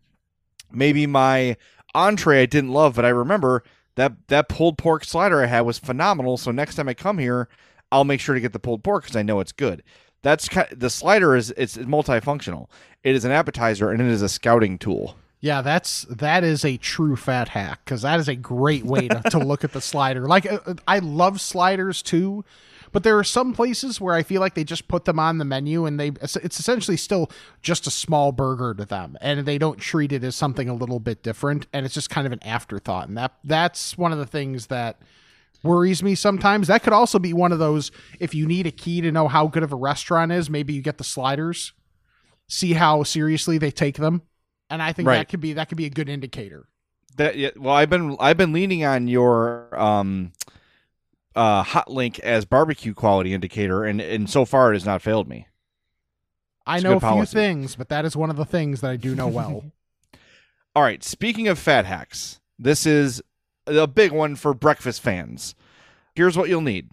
[0.72, 1.58] Maybe my
[1.94, 3.64] entree I didn't love, but I remember
[3.96, 6.38] that that pulled pork slider I had was phenomenal.
[6.38, 7.50] So next time I come here,
[7.92, 9.84] I'll make sure to get the pulled pork because I know it's good.
[10.22, 12.70] That's kind the slider is it's multifunctional.
[13.04, 15.16] It is an appetizer and it is a scouting tool.
[15.42, 19.22] Yeah, that's that is a true fat hack because that is a great way to,
[19.30, 20.28] to look at the slider.
[20.28, 22.44] Like uh, uh, I love sliders too,
[22.92, 25.46] but there are some places where I feel like they just put them on the
[25.46, 27.30] menu and they it's essentially still
[27.62, 31.00] just a small burger to them, and they don't treat it as something a little
[31.00, 33.08] bit different, and it's just kind of an afterthought.
[33.08, 35.00] And that that's one of the things that
[35.62, 36.68] worries me sometimes.
[36.68, 39.48] That could also be one of those if you need a key to know how
[39.48, 41.74] good of a restaurant is, maybe you get the sliders,
[42.48, 44.22] see how seriously they take them.
[44.70, 45.18] And I think Right.
[45.18, 46.68] that could be that could be a good indicator.
[47.18, 50.34] That yeah, well, I've been I've been leaning on your um
[51.36, 55.28] uh hot link as barbecue quality indicator, and and so far it has not failed
[55.28, 55.48] me.
[56.68, 57.26] I It's know a few policy.
[57.26, 59.66] things, but that is one of the things that I do know well.
[60.76, 63.22] All right, speaking of fat hacks, this is
[63.68, 65.56] a big one for breakfast fans.
[66.16, 66.92] Here's what you'll need.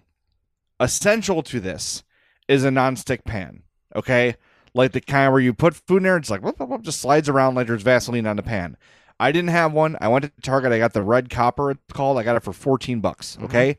[0.81, 2.05] Essential to this
[2.49, 3.63] is a nonstick pan,
[3.97, 4.37] okay?
[4.75, 7.01] Like the kind where you put food in there, it's like whoop, whoop, whoop, just
[7.01, 8.77] slides around like there's Vaseline on the pan.
[9.21, 9.97] I didn't have one.
[10.01, 10.73] I went to Target.
[10.73, 11.71] I got the red copper.
[11.71, 12.19] It's called.
[12.19, 13.37] I got it for 14 bucks.
[13.37, 13.45] Mm-hmm.
[13.45, 13.77] Okay.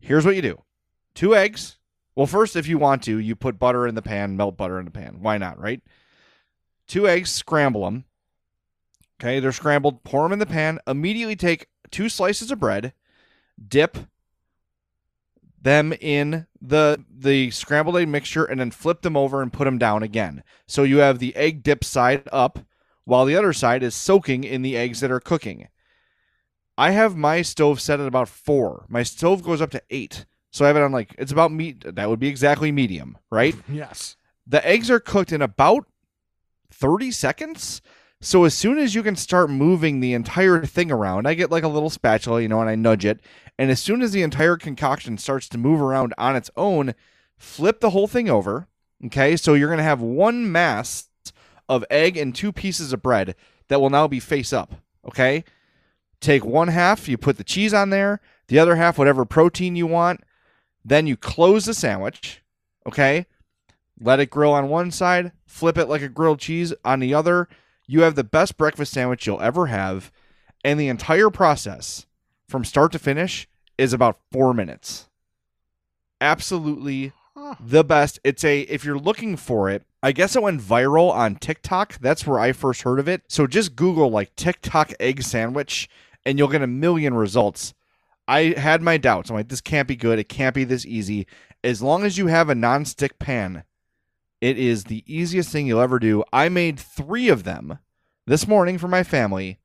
[0.00, 0.62] Here's what you do:
[1.14, 1.78] two eggs.
[2.14, 4.84] Well, first, if you want to, you put butter in the pan, melt butter in
[4.84, 5.18] the pan.
[5.20, 5.80] Why not, right?
[6.88, 8.04] Two eggs, scramble them.
[9.20, 10.02] Okay, they're scrambled.
[10.04, 10.78] Pour them in the pan.
[10.86, 12.92] Immediately take two slices of bread,
[13.68, 13.98] dip
[15.60, 19.78] them in the the scrambled egg mixture, and then flip them over and put them
[19.78, 20.42] down again.
[20.66, 22.60] So you have the egg dip side up,
[23.04, 25.68] while the other side is soaking in the eggs that are cooking.
[26.76, 28.86] I have my stove set at about four.
[28.88, 30.26] My stove goes up to eight.
[30.50, 31.84] So I have it on like it's about meat.
[31.94, 33.54] That would be exactly medium, right?
[33.68, 34.16] yes.
[34.46, 35.86] the eggs are cooked in about
[36.72, 37.82] 30 seconds.
[38.20, 41.62] So as soon as you can start moving the entire thing around, I get like
[41.62, 43.20] a little spatula, you know, and I nudge it.
[43.58, 46.94] And as soon as the entire concoction starts to move around on its own,
[47.36, 48.66] flip the whole thing over.
[49.06, 49.36] Okay.
[49.36, 51.08] So you're going to have one mass
[51.68, 53.36] of egg and two pieces of bread
[53.68, 54.74] that will now be face up.
[55.06, 55.44] Okay.
[56.20, 59.86] Take one half, you put the cheese on there, the other half, whatever protein you
[59.86, 60.22] want.
[60.84, 62.42] Then you close the sandwich.
[62.84, 63.26] Okay
[64.00, 67.48] let it grill on one side, flip it like a grilled cheese on the other.
[67.88, 70.12] You have the best breakfast sandwich you'll ever have.
[70.62, 72.06] And the entire process
[72.48, 75.08] from start to finish is about four minutes.
[76.20, 77.12] Absolutely
[77.60, 78.20] the best.
[78.24, 81.98] It's a, if you're looking for it, I guess it went viral on TikTok.
[82.00, 83.22] That's where I first heard of it.
[83.28, 85.88] So just Google like TikTok egg sandwich
[86.26, 87.72] and you'll get a million results.
[88.26, 89.30] I had my doubts.
[89.30, 90.18] I'm like, this can't be good.
[90.18, 91.26] It can't be this easy.
[91.64, 93.64] As long as you have a non-stick pan,
[94.40, 96.24] it is the easiest thing you'll ever do.
[96.32, 97.78] I made three of them
[98.26, 99.58] this morning for my family.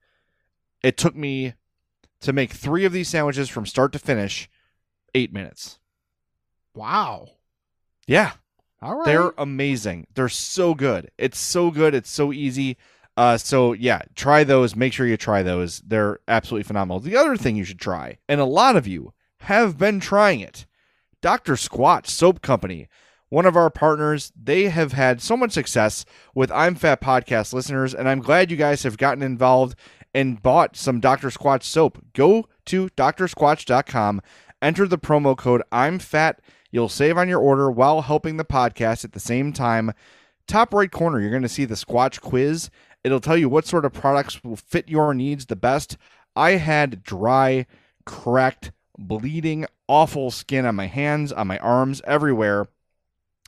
[0.82, 1.53] It took me
[2.21, 4.49] to make three of these sandwiches from start to finish,
[5.13, 5.80] eight minutes.
[6.74, 7.30] Wow.
[8.07, 8.32] Yeah.
[8.82, 9.05] All right.
[9.05, 10.07] They're amazing.
[10.13, 11.11] They're so good.
[11.17, 11.93] It's so good.
[11.93, 12.78] It's so easy.
[13.15, 14.76] Uh, so yeah, try those.
[14.76, 15.80] Make sure you try those.
[15.82, 16.99] They're absolutely phenomenal.
[16.99, 20.65] The other thing you should try, and a lot of you have been trying it,
[21.21, 21.53] Dr.
[21.53, 22.88] Squatch Soap Company.
[23.34, 26.06] One of our partners, they have had so much success
[26.36, 29.76] with I'm Fat podcast listeners, and I'm glad you guys have gotten involved
[30.14, 31.30] and bought some Dr.
[31.30, 31.98] Squatch soap.
[32.14, 34.22] Go to drsquatch.com,
[34.62, 36.42] enter the promo code I'm Fat.
[36.70, 39.94] You'll save on your order while helping the podcast at the same time.
[40.48, 42.70] Top right corner, you're going to see the Squatch quiz.
[43.04, 45.98] It'll tell you what sort of products will fit your needs the best.
[46.36, 47.66] I had dry,
[48.06, 52.68] cracked, bleeding, awful skin on my hands, on my arms, everywhere.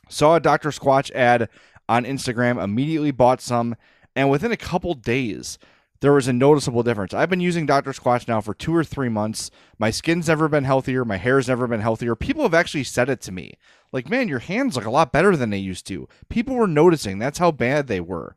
[0.08, 0.70] Saw a Dr.
[0.70, 1.48] Squatch ad
[1.88, 3.76] on Instagram, immediately bought some,
[4.14, 5.58] and within a couple days,
[6.00, 7.14] there was a noticeable difference.
[7.14, 7.92] I've been using Dr.
[7.92, 9.50] Squatch now for two or three months.
[9.78, 11.04] My skin's never been healthier.
[11.04, 12.14] My hair's never been healthier.
[12.14, 13.54] People have actually said it to me.
[13.92, 16.08] Like, man, your hands look a lot better than they used to.
[16.28, 17.18] People were noticing.
[17.18, 18.36] That's how bad they were.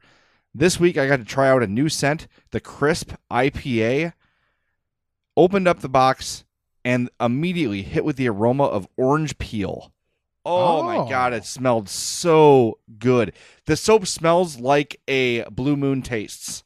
[0.54, 4.14] This week, I got to try out a new scent, the Crisp IPA.
[5.36, 6.46] Opened up the box
[6.84, 9.92] and immediately hit with the aroma of orange peel.
[10.50, 10.84] Oh, Oh.
[10.84, 11.06] my oh.
[11.10, 13.34] god, it smelled so good.
[13.66, 16.64] The soap smells like a Blue Moon tastes.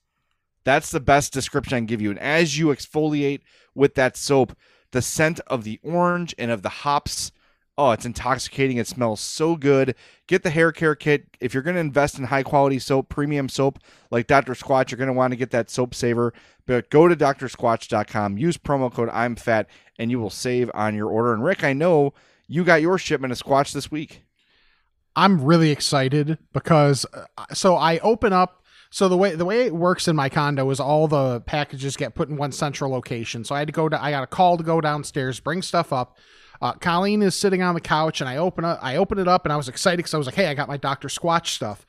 [0.63, 2.09] That's the best description I can give you.
[2.09, 3.41] And as you exfoliate
[3.75, 4.55] with that soap,
[4.91, 7.31] the scent of the orange and of the hops,
[7.77, 8.77] oh, it's intoxicating.
[8.77, 9.95] It smells so good.
[10.27, 11.25] Get the hair care kit.
[11.41, 13.79] If you're going to invest in high quality soap, premium soap
[14.11, 14.53] like Dr.
[14.53, 16.33] Squatch, you're going to want to get that soap saver.
[16.65, 19.67] But go to drsquatch.com, use promo code I'm fat,
[19.99, 21.33] and you will save on your order.
[21.33, 22.13] And Rick, I know
[22.53, 24.23] you got your shipment of Squatch this week.
[25.15, 29.73] I'm really excited because uh, so I open up so the way the way it
[29.73, 33.43] works in my condo is all the packages get put in one central location.
[33.43, 35.91] So I had to go to I got a call to go downstairs, bring stuff
[35.91, 36.19] up.
[36.61, 39.45] Uh, Colleen is sitting on the couch, and I open up I open it up,
[39.45, 41.87] and I was excited because I was like, "Hey, I got my Doctor Squatch stuff,"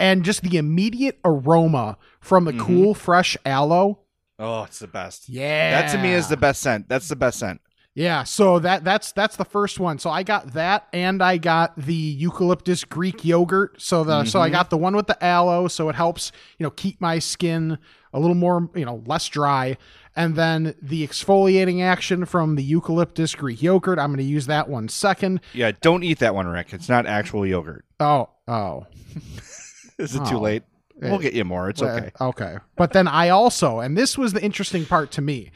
[0.00, 4.00] and just the immediate aroma from the cool, fresh aloe.
[4.38, 5.28] Oh, it's the best.
[5.28, 6.88] Yeah, That to me is the best scent.
[6.88, 7.60] That's the best scent.
[7.94, 9.98] Yeah, so that that's that's the first one.
[9.98, 13.82] So I got that, and I got the eucalyptus Greek yogurt.
[13.82, 14.52] So the so I mm-hmm.
[14.54, 17.76] got the one with the aloe, so it helps you know keep my skin
[18.14, 19.76] a little more you know less dry.
[20.16, 23.98] And then the exfoliating action from the eucalyptus Greek yogurt.
[23.98, 25.40] I'm going to use that one second.
[25.54, 26.72] Yeah, don't eat that one, Rick.
[26.72, 27.84] It's not actual yogurt.
[28.00, 28.86] Oh oh,
[29.98, 30.40] Is it too Oh.
[30.40, 30.62] late?
[30.96, 31.68] We'll get you more.
[31.68, 32.10] It's okay.
[32.20, 32.56] Okay.
[32.76, 35.50] But then I also, and this was the interesting part to me.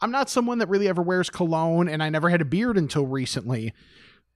[0.00, 3.06] I'm not someone that really ever wears cologne, and I never had a beard until
[3.06, 3.72] recently.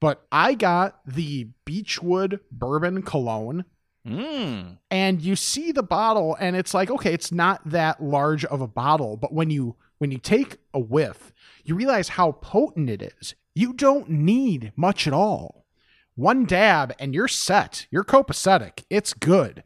[0.00, 3.64] But I got the Beechwood Bourbon Cologne,
[4.06, 4.78] Mm.
[4.90, 8.66] and you see the bottle, and it's like, okay, it's not that large of a
[8.66, 11.30] bottle, but when you when you take a whiff,
[11.64, 13.34] you realize how potent it is.
[13.54, 15.66] You don't need much at all.
[16.14, 17.86] One dab, and you're set.
[17.90, 18.84] You're copacetic.
[18.88, 19.62] It's good.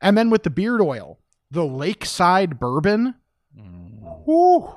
[0.00, 1.20] And then with the beard oil,
[1.52, 3.14] the Lakeside Bourbon.
[4.24, 4.74] Whew,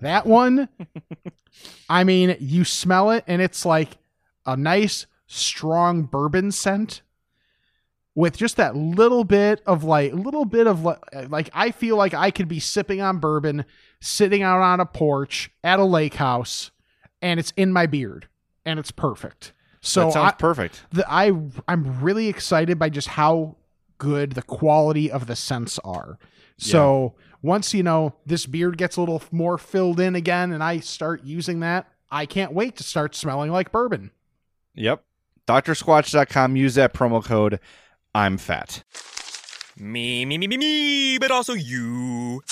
[0.00, 0.68] that one.
[1.88, 3.96] I mean, you smell it, and it's like
[4.46, 7.02] a nice, strong bourbon scent
[8.14, 12.14] with just that little bit of like, little bit of li- like, I feel like
[12.14, 13.64] I could be sipping on bourbon,
[14.00, 16.70] sitting out on a porch at a lake house,
[17.20, 18.28] and it's in my beard,
[18.64, 19.52] and it's perfect.
[19.80, 20.82] So that sounds I, perfect.
[20.92, 21.32] the I
[21.68, 23.56] I'm really excited by just how
[23.98, 26.18] good the quality of the scents are.
[26.56, 27.14] So
[27.44, 31.22] once you know this beard gets a little more filled in again, and I start
[31.24, 34.12] using that, I can't wait to start smelling like bourbon.
[34.74, 35.04] Yep.
[35.46, 36.56] DrSquatch.com.
[36.56, 37.60] Use that promo code.
[38.14, 38.82] I'm fat.
[39.76, 42.42] Me, me, me, me, me, but also you.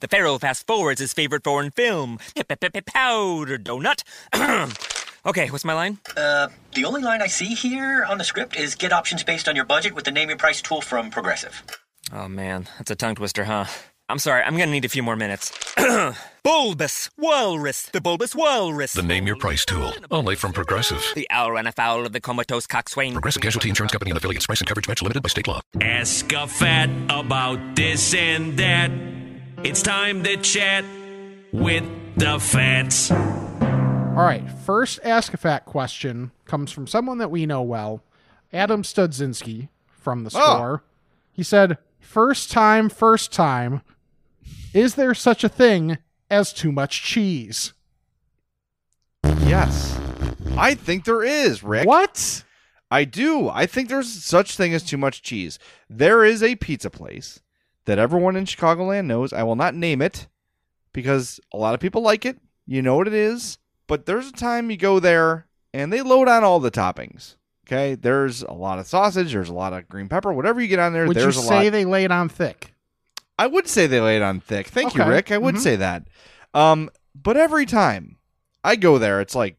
[0.00, 4.04] The Pharaoh fast forwards his favorite foreign film, Powder Donut.
[5.26, 5.98] okay, what's my line?
[6.16, 9.56] Uh, the only line I see here on the script is get options based on
[9.56, 11.64] your budget with the name your price tool from Progressive.
[12.12, 13.64] Oh man, that's a tongue twister, huh?
[14.12, 15.50] I'm sorry, I'm gonna need a few more minutes.
[16.44, 18.92] bulbous Walrus, the Bulbous Walrus.
[18.92, 21.02] The Name Your Price tool, only from Progressive.
[21.14, 23.14] The owl ran afoul of the comatose coxswain.
[23.14, 24.44] Progressive Casualty Insurance Company and affiliates.
[24.44, 25.62] Price and coverage match limited by state law.
[25.80, 28.90] Ask a fat about this and that.
[29.64, 30.84] It's time to chat
[31.50, 31.84] with
[32.16, 33.10] the fats.
[33.10, 38.02] All right, first Ask a Fat question comes from someone that we know well,
[38.52, 40.54] Adam Studzinski from the Oh.
[40.54, 40.82] score.
[41.32, 43.80] He said, First time, first time,
[44.74, 45.98] is there such a thing
[46.30, 47.72] as too much cheese?
[49.24, 49.98] Yes.
[50.56, 51.86] I think there is, Rick.
[51.86, 52.44] What?
[52.90, 53.48] I do.
[53.48, 55.58] I think there's such thing as too much cheese.
[55.88, 57.40] There is a pizza place
[57.86, 59.32] that everyone in Chicagoland knows.
[59.32, 60.28] I will not name it,
[60.92, 62.38] because a lot of people like it.
[62.66, 63.58] You know what it is.
[63.86, 67.36] But there's a time you go there and they load on all the toppings.
[67.66, 67.94] Okay.
[67.94, 69.32] There's a lot of sausage.
[69.32, 70.32] There's a lot of green pepper.
[70.32, 71.60] Whatever you get on there, Would you there's a say lot.
[71.62, 72.71] Say they lay it on thick?
[73.42, 74.68] I would say they lay it on thick.
[74.68, 75.32] Thank you, Rick.
[75.32, 75.60] I would Mhm.
[75.60, 76.06] say that.
[76.54, 78.18] Um, but every time
[78.62, 79.56] I go there, it's like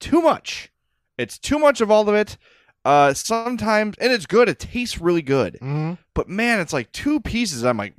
[0.00, 0.72] too much.
[1.18, 2.38] It's too much of all of it.
[2.82, 4.48] Uh, sometimes, and it's good.
[4.48, 5.58] It tastes really good.
[5.60, 5.98] Mhm.
[6.14, 7.62] But man, it's like two pieces.
[7.62, 7.92] I'm like,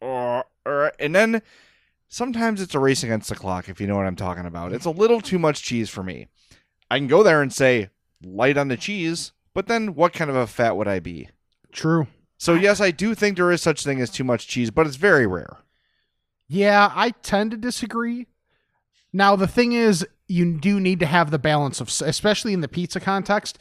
[0.00, 1.40] and then
[2.08, 3.68] sometimes it's a race against the clock.
[3.68, 6.26] If you know what I'm talking about, it's a little too much cheese for me.
[6.90, 7.90] I can go there and say
[8.24, 11.28] light on the cheese, but then what kind of a fat would I be?
[11.70, 12.08] True.
[12.42, 14.96] So yes, I do think there is such thing as too much cheese, but it's
[14.96, 15.58] very rare.
[16.48, 18.26] Yeah, I tend to disagree.
[19.12, 22.66] Now, the thing is, you do need to have the balance of, especially in the
[22.66, 23.60] pizza context,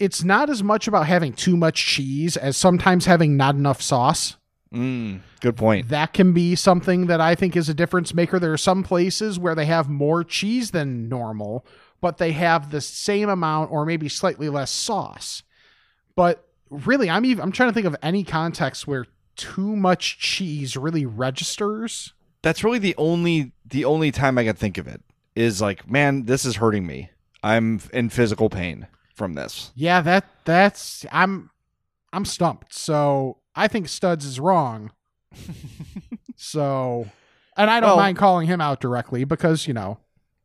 [0.00, 4.36] it's not as much about having too much cheese as sometimes having not enough sauce.
[4.74, 5.88] Mm, good point.
[5.90, 8.40] That can be something that I think is a difference maker.
[8.40, 11.64] There are some places where they have more cheese than normal,
[12.00, 15.44] but they have the same amount or maybe slightly less sauce.
[16.16, 19.06] But really, I'm even I'm trying to think of any context where
[19.36, 22.12] too much cheese really registers.
[22.42, 25.02] That's really the only the only time I can think of it
[25.34, 27.10] is like, man, this is hurting me.
[27.42, 29.72] I'm in physical pain from this.
[29.74, 31.50] Yeah, that that's I'm
[32.12, 32.72] I'm stumped.
[32.74, 34.92] So I think Studs is wrong.
[36.36, 37.08] so
[37.56, 39.98] and I don't Well- mind calling him out directly because, you know,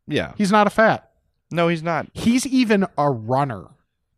[0.08, 0.34] Yeah.
[0.38, 1.12] he's not a fat.
[1.52, 2.08] No, he's not.
[2.14, 3.66] He's even a runner.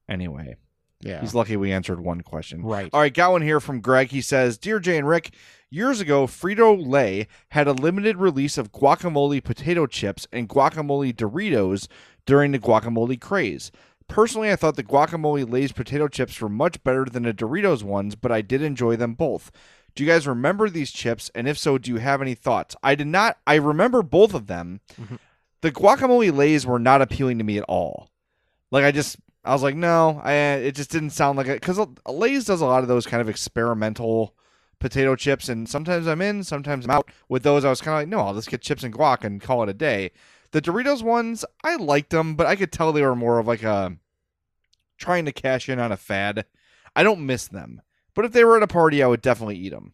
[0.08, 0.58] Anyway.
[1.04, 1.22] Yeah.
[1.22, 2.64] He's lucky we answered one question.
[2.64, 2.89] Right.
[2.93, 4.10] All right, got one here from Greg.
[4.10, 5.34] He says, Dear Jay and Rick,
[5.70, 11.88] years ago, Frito Lay had a limited release of guacamole potato chips and guacamole Doritos
[12.26, 13.72] during the guacamole craze.
[14.08, 18.16] Personally, I thought the guacamole Lay's potato chips were much better than the Doritos ones,
[18.16, 19.51] but I did enjoy them both.
[19.95, 21.30] Do you guys remember these chips?
[21.36, 22.76] And if so, do you have any thoughts?
[22.84, 23.38] I did not.
[23.45, 24.82] I remember both of them.
[24.99, 25.16] Mm-hmm.
[25.62, 28.10] The guacamole Lays were not appealing to me at all.
[28.72, 30.34] Like I just, I was like, no, I.
[30.34, 33.30] It just didn't sound like it because Lay's does a lot of those kind of
[33.30, 34.36] experimental
[34.80, 37.10] potato chips, and sometimes I'm in, sometimes I'm out.
[37.30, 39.41] With those, I was kind of like, no, I'll just get chips and guac and
[39.41, 40.12] call it a day.
[40.52, 43.64] The Doritos ones, I liked them, but I could tell they were more of like
[43.64, 43.98] a
[44.98, 46.46] trying to cash in on a fad.
[46.96, 47.82] I don't miss them,
[48.14, 49.94] but if they were at a party, I would definitely eat them.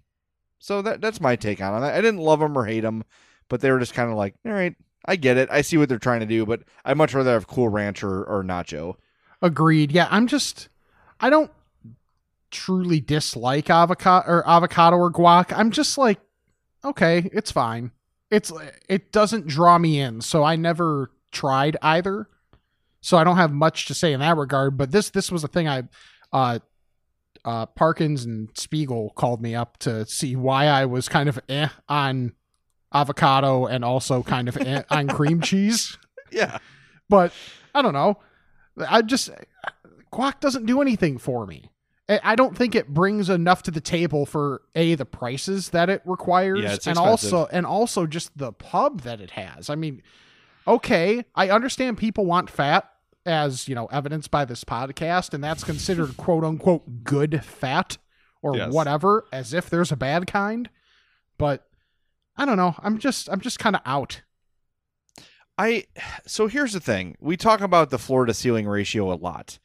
[0.59, 1.87] So that that's my take on it.
[1.87, 3.03] I didn't love them or hate them,
[3.47, 4.75] but they were just kind of like, all right,
[5.05, 5.49] I get it.
[5.49, 8.23] I see what they're trying to do, but I'd much rather have Cool Ranch or,
[8.23, 8.95] or Nacho.
[9.41, 9.91] Agreed.
[9.91, 10.69] Yeah, I'm just
[11.19, 11.51] I don't
[12.51, 15.55] truly dislike avocado or avocado or guac.
[15.55, 16.19] I'm just like,
[16.83, 17.91] okay, it's fine.
[18.31, 18.51] It's
[18.87, 22.27] it doesn't draw me in, so I never tried either.
[23.01, 24.77] So I don't have much to say in that regard.
[24.77, 25.83] But this this was a thing I
[26.33, 26.59] uh
[27.45, 31.69] uh Parkins and Spiegel called me up to see why I was kind of eh
[31.87, 32.33] on
[32.93, 35.97] avocado and also kind of eh on cream cheese.
[36.31, 36.59] Yeah.
[37.09, 37.33] But
[37.73, 38.19] I don't know.
[38.87, 39.29] I just
[40.11, 41.69] Guac doesn't do anything for me.
[42.23, 46.01] I don't think it brings enough to the table for a the prices that it
[46.05, 49.69] requires, Yeah, and also and also just the pub that it has.
[49.69, 50.01] I mean,
[50.67, 52.89] okay, I understand people want fat,
[53.27, 57.99] as you know, evidenced by this podcast, and that's considered quote unquote good fat
[58.41, 58.73] or Yes.
[58.73, 60.67] whatever, as if there's a bad kind.
[61.37, 61.67] But
[62.35, 62.73] I don't know.
[62.79, 64.21] I'm just I'm just kind of out.
[65.59, 65.83] I
[66.25, 67.17] so here's the thing.
[67.19, 69.59] We talk about the floor to ceiling ratio a lot.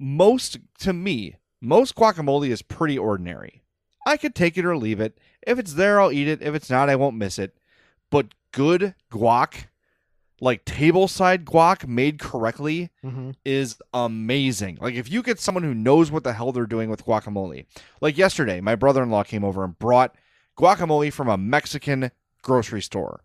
[0.00, 3.62] Most to me, most guacamole is pretty ordinary.
[4.06, 5.18] I could take it or leave it.
[5.46, 6.42] If it's there, I'll eat it.
[6.42, 7.56] If it's not, I won't miss it.
[8.10, 9.66] But good guac,
[10.40, 13.34] like table side guac made correctly, Mhm.
[13.44, 14.78] is amazing.
[14.80, 17.66] Like if you get someone who knows what the hell they're doing with guacamole.
[18.00, 20.14] Like yesterday, my brother-in-law came over and brought
[20.58, 22.10] guacamole from a Mexican
[22.42, 23.20] grocery store.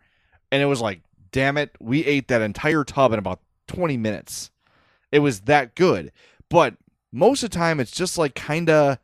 [0.52, 1.02] And it was like,
[1.32, 4.52] damn it, we ate that entire tub in about 20 minutes.
[5.12, 6.12] It was that good.
[6.50, 6.76] But
[7.12, 8.98] most of the time it's just like kind of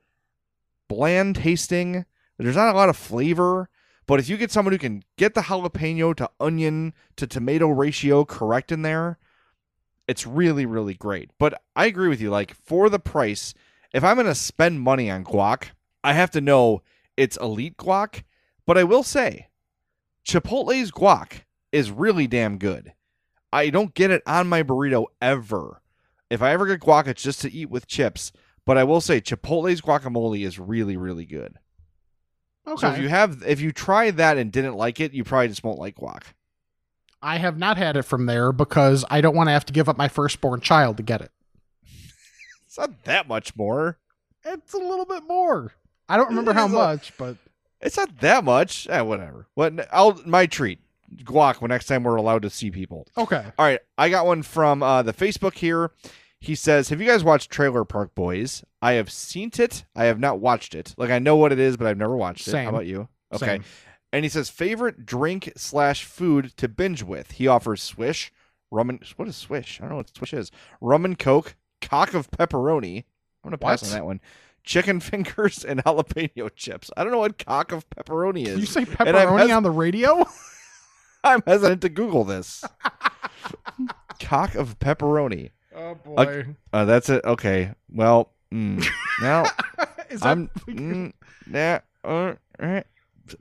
[0.88, 2.06] bland tasting.
[2.38, 3.70] There's not a lot of flavor.
[4.08, 8.24] But if you get someone who can get the jalapeno to onion to tomato ratio
[8.24, 9.18] correct in there,
[10.08, 11.32] it's really, really great.
[11.40, 12.30] But I agree with you.
[12.30, 13.54] Like for the price,
[13.94, 15.70] if I'm going to spend money on guac,
[16.04, 16.84] I have to know
[17.18, 18.24] it's elite guac.
[18.68, 19.48] But I will say,
[20.28, 21.42] Chipotle's guac
[21.76, 22.94] is really damn good.
[23.52, 25.82] I don't get it on my burrito ever.
[26.30, 28.32] If I ever get guac, it's just to eat with chips.
[28.66, 31.60] But I will say, Chipotle's guacamole is really, really good.
[32.66, 32.80] Okay.
[32.82, 35.64] So if you have, if you try that and didn't like it, you probably just
[35.64, 36.24] won't like guac.
[37.22, 39.90] I have not had it from there because I don't want to have to give
[39.90, 41.32] up my firstborn child to get it.
[42.68, 44.00] It's not that much more.
[44.44, 45.72] It's a little bit more.
[46.10, 47.38] I don't remember how much, but
[47.80, 48.88] It's not that much.
[48.90, 49.48] Eh, whatever.
[49.54, 49.88] What?
[49.94, 50.80] I'll my treat.
[51.18, 51.62] Guac.
[51.62, 53.08] When next time we're allowed to see people.
[53.18, 53.44] Okay.
[53.58, 53.80] All right.
[53.98, 55.92] I got one from uh, the Facebook here.
[56.40, 58.64] He says, "Have you guys watched Trailer Park Boys?
[58.82, 59.86] I have seen it.
[59.96, 60.94] I have not watched it.
[60.98, 62.52] Like I know what it is, but I've never watched it.
[62.52, 62.66] Same.
[62.66, 63.08] How about you?
[63.34, 63.46] Okay.
[63.46, 63.64] Same.
[64.14, 67.32] And he says favorite drink slash food to binge with.
[67.32, 68.32] He offers Swish,
[68.72, 69.80] rum and what is Swish?
[69.80, 70.52] I don't know what Swish is.
[70.80, 73.00] Rum and Coke, cock of pepperoni.
[73.44, 73.92] I'm gonna pass What?
[73.92, 74.22] on that one.
[74.64, 76.92] Chicken fingers and jalapeno chips.
[76.96, 78.52] I don't know what cock of pepperoni is.
[78.52, 80.26] Can you say pepperoni on the radio?
[81.26, 82.64] I'm hesitant to Google this.
[84.20, 85.52] cock of pepperoni.
[85.76, 86.46] Oh boy.
[86.74, 87.24] Uh, uh, that's it.
[87.26, 87.72] Okay.
[87.92, 88.86] Well, mm,
[89.22, 89.46] now
[90.10, 90.50] Is that- I'm.
[90.68, 91.14] Mm,
[91.48, 92.84] nah, uh, eh.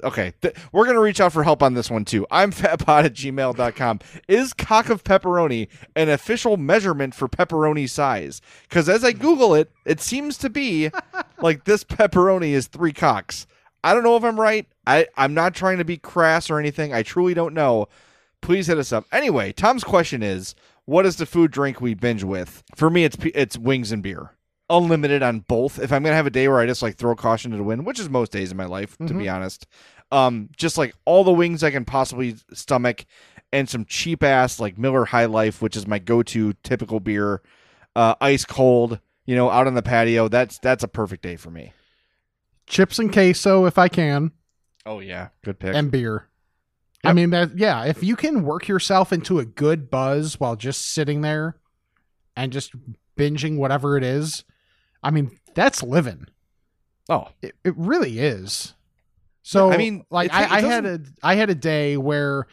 [0.03, 0.32] okay.
[0.41, 2.26] Th- we're going to reach out for help on this one too.
[2.30, 4.01] I'm fatpod at gmail.com.
[4.28, 8.41] Is cock of pepperoni an official measurement for pepperoni size?
[8.68, 10.91] Because as I Google it, it seems to be
[11.41, 13.47] like this pepperoni is three cocks.
[13.85, 14.66] I don't know if I'm right.
[14.87, 16.93] I, I'm not trying to be crass or anything.
[16.93, 17.89] I truly don't know.
[18.41, 19.07] Please hit us up.
[19.12, 20.55] Anyway, Tom's question is
[20.85, 22.62] what is the food drink we binge with?
[22.76, 24.32] For me, it's it's wings and beer.
[24.70, 25.78] Unlimited on both.
[25.78, 27.87] If I'm gonna have a day where I just like throw caution to the wind,
[27.87, 29.35] which is most days in my life, to be Mhm.
[29.35, 29.66] honest,
[30.12, 33.05] um, just like all the wings I can possibly stomach,
[33.53, 37.41] and some cheap ass like Miller High Life, which is my go-to typical beer,
[37.95, 40.28] uh, ice cold, you know, out on the patio.
[40.28, 41.72] That's that's a perfect day for me.
[42.66, 44.32] Chips and queso if I can,
[44.87, 45.74] Oh yeah, good pick.
[45.74, 46.28] and beer.
[47.03, 50.87] I mean that yeah, if you can work yourself into a good buzz while just
[50.93, 51.59] sitting there
[52.35, 52.72] and just
[53.16, 54.45] binging whatever it is,
[55.03, 56.26] I mean, that's living.
[57.11, 58.74] oh, It, it really is.
[59.43, 62.47] So I mean, like I, I had a I had a day where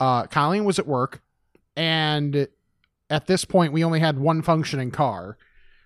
[0.00, 1.22] uh Colleen was at work
[1.76, 2.48] and
[3.08, 5.38] at this point we only had one functioning car.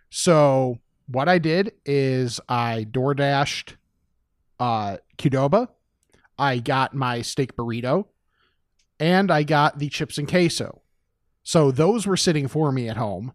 [0.09, 3.77] So what I did is I door dashed
[4.59, 5.69] uh Qdoba,
[6.39, 8.07] I got my steak burrito,
[9.01, 10.83] and I got the chips and queso.
[11.43, 13.33] So those were sitting for me at home.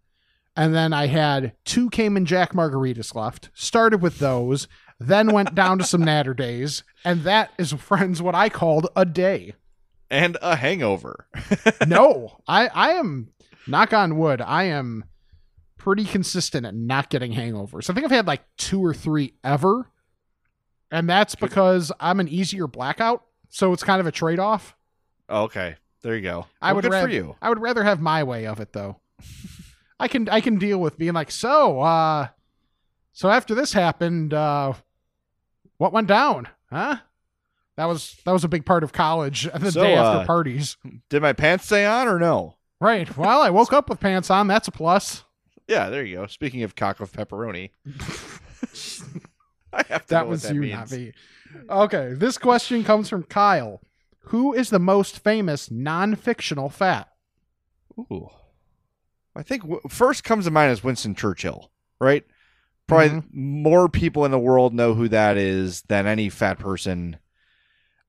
[0.56, 3.50] And then I had two Cayman Jack margaritas left.
[3.56, 4.68] Started with those,
[5.00, 9.56] then went down to some Naturdays, and that is, friends, what I called a day.
[10.12, 11.28] and a hangover.
[11.88, 13.30] No, I I am
[13.68, 14.42] knock on wood.
[14.42, 15.06] I am
[15.78, 17.90] pretty consistent at not getting hangovers.
[17.90, 19.90] I think I've had like two or three ever,
[20.94, 23.24] and that's because I'm an easier blackout.
[23.50, 24.76] So it's kind of a trade off.
[25.30, 26.46] okay, there you go.
[26.62, 27.36] I Well, would good rather, for you.
[27.42, 28.98] I would rather have my way of it though.
[30.00, 31.80] I can I can deal with being like so.
[31.82, 32.28] uh
[33.12, 34.74] So after this happened, uh
[35.78, 36.48] what went down?
[36.72, 36.98] Huh?
[37.78, 39.48] That was that was a big part of college.
[39.60, 40.78] The So, day after uh, parties.
[41.10, 42.56] Did my pants stay on or no?
[42.82, 43.16] Right.
[43.16, 44.48] Well, I woke up with pants on.
[44.48, 45.24] That's a plus.
[45.68, 46.28] Yeah, there you go.
[46.28, 47.70] Speaking of cock of pepperoni,
[49.78, 50.74] I have to That was that you, means.
[50.74, 51.14] not me.
[51.70, 53.82] Okay, this question comes from Kyle.
[54.28, 57.10] Who is the most famous non-fictional fat?
[57.98, 58.30] Ooh,
[59.36, 62.26] I think w- first comes to mind is Winston Churchill, right?
[62.88, 63.34] Probably Mhm.
[63.34, 67.18] more people in the world know who that is than any fat person.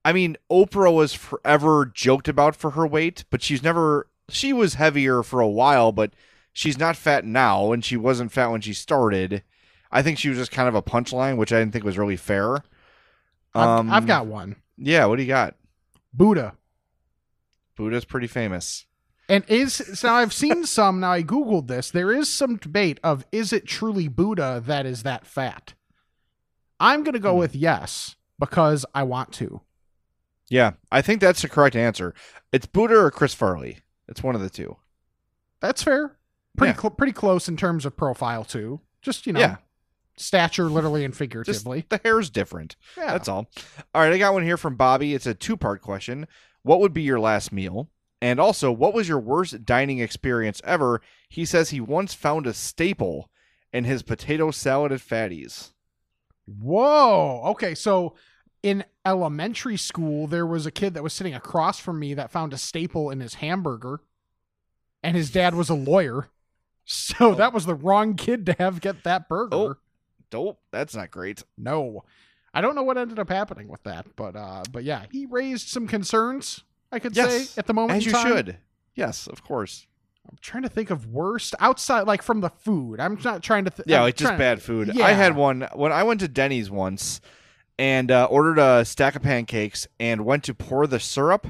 [0.03, 4.07] I mean, Oprah was forever joked about for her weight, but she's never.
[4.29, 6.13] She was heavier for a while, but
[6.53, 9.43] she's not fat now, and she wasn't fat when she started.
[9.95, 12.17] I think she was just kind of a punchline, which I didn't think was really
[12.17, 12.55] fair.
[13.53, 14.57] I've, I've Um, got one.
[14.77, 15.55] Yeah, what do you got?
[16.13, 16.55] Buddha.
[17.75, 18.85] Buddha's pretty famous.
[19.27, 21.89] And is so I've seen some now I googled this.
[21.91, 25.73] There is some debate of is it truly Buddha that is that fat?
[26.79, 27.39] I'm going to go Hmm.
[27.39, 29.61] with yes because I want to.
[30.49, 32.13] Yeah, I think that's the correct answer.
[32.51, 33.79] It's Buddha or Chris Farley.
[34.07, 34.75] It's one of the two.
[35.59, 36.17] That's fair.
[36.57, 36.81] Pretty Yeah.
[36.81, 38.81] cl- pretty close in terms of profile too.
[39.01, 39.55] Just, you know, Yeah.
[40.17, 41.85] Stature literally and Just figuratively.
[41.89, 42.75] the hair's different.
[42.97, 43.11] yeah.
[43.11, 43.49] That's all.
[43.93, 45.13] All right, I got one here from Bobby.
[45.13, 46.27] It's a two part question.
[46.63, 47.89] What would be your last meal?
[48.21, 51.01] And also, what was your worst dining experience ever?
[51.29, 53.29] He says he once found a staple
[53.71, 55.73] in his potato salad at Fatty's.
[56.45, 57.41] Whoa.
[57.45, 58.15] Okay, so
[58.63, 62.51] in elementary school there was a kid that was sitting across from me that found
[62.51, 63.99] a staple in his hamburger
[65.03, 66.29] and his dad was a lawyer.
[66.87, 67.33] So oh.
[67.33, 69.55] that was the wrong kid to have get that burger.
[69.55, 69.75] Oh.
[70.29, 70.59] Dope.
[70.71, 71.43] That's not great.
[71.57, 72.03] No.
[72.53, 75.67] I don't know what ended up happening with that, but uh but yeah, he raised
[75.67, 77.97] some concerns, I could Yes, say, at the moment.
[77.97, 78.27] As you time.
[78.27, 78.57] should.
[78.95, 79.87] Yes, of course.
[80.29, 82.99] I'm trying to think of worst outside like from the food.
[82.99, 84.91] I'm not trying to th- Yeah, I'm like just bad food.
[84.95, 85.05] Yeah.
[85.05, 87.19] I had one when I went to Denny's once
[87.77, 91.45] and uh, ordered a stack of pancakes and went to pour the syrup,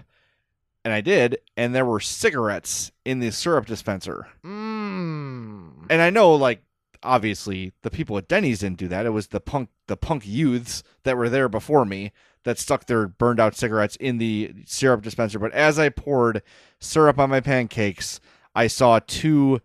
[0.83, 4.27] and I did, and there were cigarettes in the syrup dispenser.
[4.43, 5.85] Mm.
[5.89, 6.63] And I know, like,
[7.05, 9.05] obviously, the people at Denny's didn't do that.
[9.05, 12.11] It was the punk, the punk youths that were there before me
[12.43, 15.39] that stuck their burned out cigarettes in the syrup dispenser.
[15.39, 16.41] But as I poured
[16.79, 18.19] syrup on my pancakes,
[18.53, 19.61] I saw two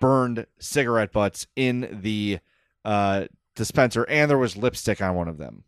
[0.00, 2.40] burned cigarette butts in the
[2.84, 5.64] uh, dispenser, and there was lipstick on one of them,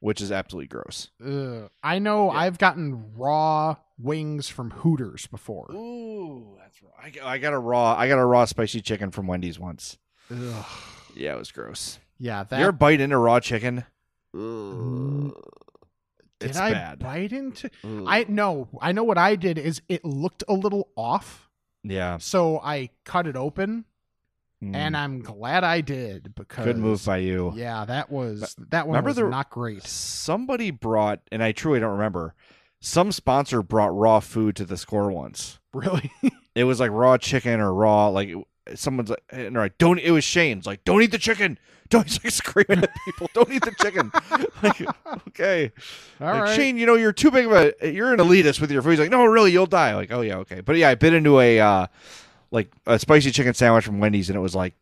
[0.00, 1.10] which is absolutely gross.
[1.24, 1.68] Ugh.
[1.82, 5.70] I know I've gotten raw wings from Hooters before.
[5.72, 7.18] Ooh, that's right.
[7.22, 7.94] I, I got a raw.
[7.94, 9.98] I got a raw spicy chicken from Wendy's once.
[10.30, 10.64] Ugh.
[11.14, 11.98] Yeah, it was gross.
[12.18, 13.84] Yeah, that you ever bite into raw chicken?
[16.38, 16.98] did it's I bad.
[16.98, 17.70] bite into?
[17.84, 18.68] I no.
[18.80, 21.48] I know what I did is it looked a little off,
[21.82, 23.84] Yeah, so I cut it open,
[24.64, 24.74] Mm.
[24.74, 27.52] and I'm glad I did because good move by you.
[27.54, 29.82] Yeah, that was that one Remember was the- not great.
[29.84, 32.34] Somebody brought, and I truly don't remember.
[32.80, 35.58] Some sponsor brought raw food to the score once.
[35.72, 36.10] Really?
[36.54, 38.30] It was like raw chicken or raw like
[38.74, 39.98] someone's like, and like don't.
[39.98, 41.58] It was Shane's like don't eat the chicken.
[41.88, 43.30] Don't he's like screaming at people.
[43.32, 44.10] Don't eat the chicken.
[44.62, 44.80] like
[45.28, 45.70] okay,
[46.20, 46.56] All like, right.
[46.56, 48.90] Shane, you know you're too big of a you're an elitist with your food.
[48.90, 49.94] He's like no, really, you'll die.
[49.94, 50.62] Like oh yeah, okay.
[50.62, 51.86] But yeah, I bit into a uh
[52.50, 54.74] like a spicy chicken sandwich from Wendy's, and it was like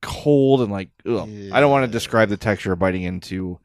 [0.00, 1.28] cold and like ugh.
[1.52, 3.58] I don't want to describe the texture of biting into.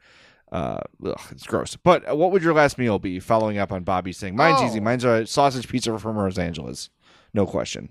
[0.52, 1.76] Uh, ugh, it's gross.
[1.76, 3.20] But uh, what would your last meal be?
[3.20, 4.80] Following up on Bobby's thing, mine's easy.
[4.80, 4.84] Oh.
[4.84, 6.90] Mine's a sausage pizza from Los Angeles,
[7.36, 7.90] no question.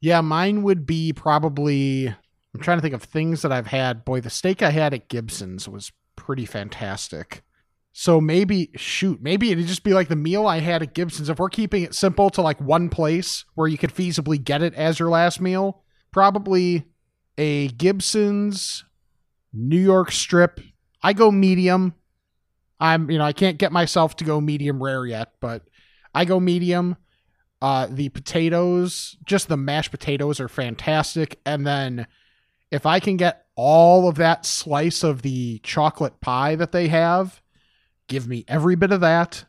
[0.00, 2.06] Yeah, mine would be probably.
[2.08, 4.04] I'm trying to think of things that I've had.
[4.04, 7.42] Boy, the steak I had at Gibson's was pretty fantastic.
[7.92, 11.28] So maybe, shoot, maybe it'd just be like the meal I had at Gibson's.
[11.28, 14.74] If we're keeping it simple to like one place where you could feasibly get it
[14.74, 15.82] as your last meal,
[16.12, 16.86] probably
[17.36, 18.84] a Gibson's
[19.52, 20.60] New York strip.
[21.02, 21.94] I go medium.
[22.78, 25.62] I'm, you know, I can't get myself to go medium rare yet, but
[26.14, 26.96] I go medium.
[27.62, 31.38] Uh, the potatoes, just the mashed potatoes are fantastic.
[31.44, 32.06] And then
[32.70, 37.42] if I can get all of that slice of the chocolate pie that they have,
[38.08, 39.44] give me every bit of that.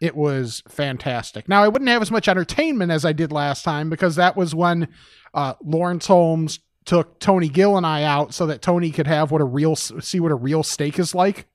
[0.00, 1.48] It was fantastic.
[1.48, 4.54] Now I wouldn't have as much entertainment as I did last time because that was
[4.54, 4.88] when
[5.32, 9.40] uh, Laurence Holmes took Tony Gill and I out so that Tony could have what
[9.40, 11.46] a real see what a real steak is like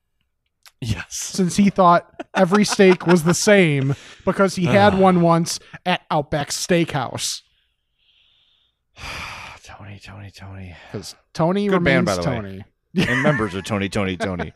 [0.80, 1.14] Yes.
[1.14, 6.48] since he thought every steak was the same because he had one once at Outback
[6.48, 7.42] Steakhouse.
[9.62, 10.74] Tony, Tony, Tony.
[10.90, 12.36] Because Tony Good band, remains by the way.
[12.36, 12.64] Tony.
[12.94, 14.52] And members are Tony, Tony, Tony.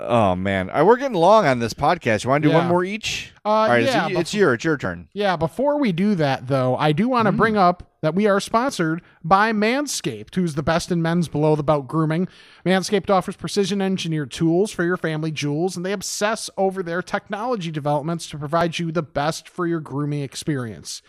[0.00, 2.24] oh man, All right, we're getting long on this podcast.
[2.24, 3.32] You want to do one more each?
[3.44, 5.08] Uh, All right, yeah, it's, it's your it's your turn.
[5.12, 8.40] Yeah, before we do that, though, I do want to bring up that we are
[8.40, 12.26] sponsored by Manscaped, who's the best in men's below the belt grooming.
[12.66, 17.70] Manscaped offers precision engineered tools for your family jewels, and they obsess over their technology
[17.70, 21.00] developments to provide you the best for your grooming experience.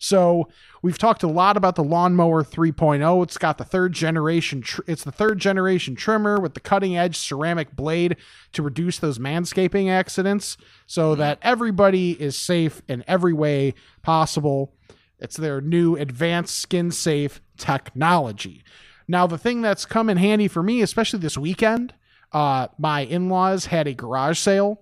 [0.00, 0.48] So
[0.82, 3.22] we've talked a lot about the lawnmower 3.0.
[3.22, 4.62] It's got the third generation.
[4.62, 8.16] Tr- it's the third generation trimmer with the cutting edge ceramic blade
[8.52, 14.74] to reduce those manscaping accidents, so that everybody is safe in every way possible.
[15.18, 18.64] It's their new advanced skin safe technology.
[19.06, 21.92] Now, the thing that's come in handy for me, especially this weekend,
[22.32, 24.80] uh, my in laws had a garage sale.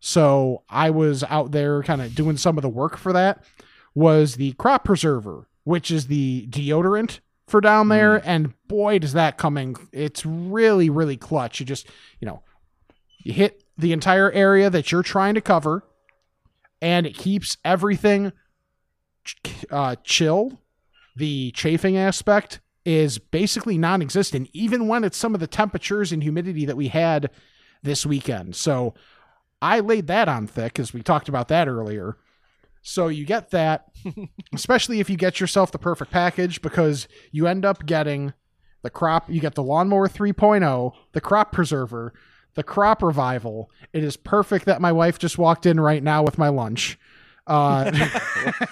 [0.00, 3.44] So I was out there kind of doing some of the work for that.
[3.96, 7.18] Was the crop preserver, which is the deodorant
[7.48, 8.22] for down there.
[8.28, 9.76] And boy, does that come in.
[9.92, 11.60] It's really, really clutch.
[11.60, 11.86] You just,
[12.20, 12.42] you know,
[13.24, 15.82] you hit the entire area that you're trying to cover,
[16.80, 18.32] and it keeps everything
[19.70, 20.60] uh, chill.
[21.16, 26.22] The chafing aspect is basically non existent, even when it's some of the temperatures and
[26.22, 27.30] humidity that we had
[27.82, 28.54] this weekend.
[28.54, 28.94] So
[29.60, 32.16] I laid that on thick, as we talked about that earlier.
[32.86, 33.88] So you get that,
[34.54, 38.32] especially if you get yourself the perfect package, because you end up getting
[38.82, 42.14] the crop, you get the lawnmower 3.0, the crop preserver,
[42.54, 43.72] the crop revival.
[43.92, 46.96] It is perfect that my wife just walked in right now with my lunch.
[47.48, 47.90] Uh,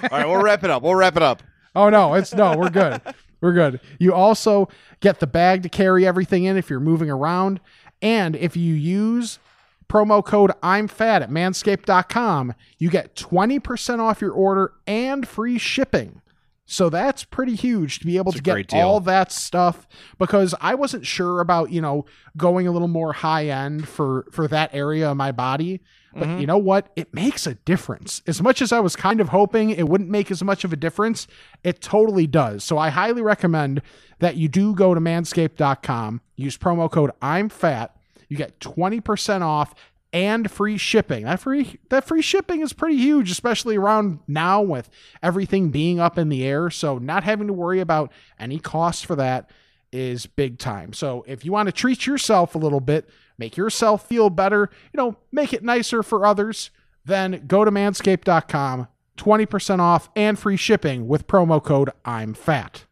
[0.02, 0.84] All right, we'll wrap it up.
[0.84, 1.42] We'll wrap it up.
[1.74, 3.02] Oh no, it's no, we're good.
[3.40, 3.80] We're good.
[3.98, 4.68] You also
[5.00, 7.58] get the bag to carry everything in if you're moving around.
[8.00, 9.40] And if you use
[9.88, 16.20] promo code I'm fat at manscaped.com, you get 20% off your order and free shipping.
[16.66, 19.86] So that's pretty huge to be able It's to get all that stuff
[20.18, 22.06] because I wasn't sure about, you know,
[22.38, 25.82] going a little more high end for for that area of my body.
[26.14, 26.40] But Mm-hmm.
[26.40, 26.90] you know what?
[26.96, 28.22] It makes a difference.
[28.26, 30.76] As much as I was kind of hoping it wouldn't make as much of a
[30.76, 31.26] difference,
[31.64, 32.62] it totally does.
[32.64, 33.82] So I highly recommend
[34.20, 37.93] that you do go to manscaped.com, use promo code I'm fat,
[38.34, 39.74] you get 20% off
[40.12, 41.24] and free shipping.
[41.24, 44.88] That free that free shipping is pretty huge, especially around now with
[45.22, 46.70] everything being up in the air.
[46.70, 49.50] So not having to worry about any cost for that
[49.90, 50.92] is big time.
[50.92, 53.08] So if you want to treat yourself a little bit
[53.38, 56.70] make yourself feel better, you know, make it nicer for others,
[57.04, 62.84] then go to manscaped.com, 20% off and free shipping with promo code I'm fat.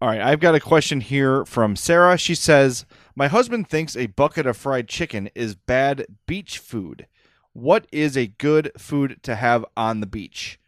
[0.00, 2.18] All right, I've got a question here from Sarah.
[2.18, 2.84] She says,
[3.18, 7.06] My husband thinks a bucket of fried chicken is bad beach food.
[7.54, 10.60] What is a good food to have on the beach?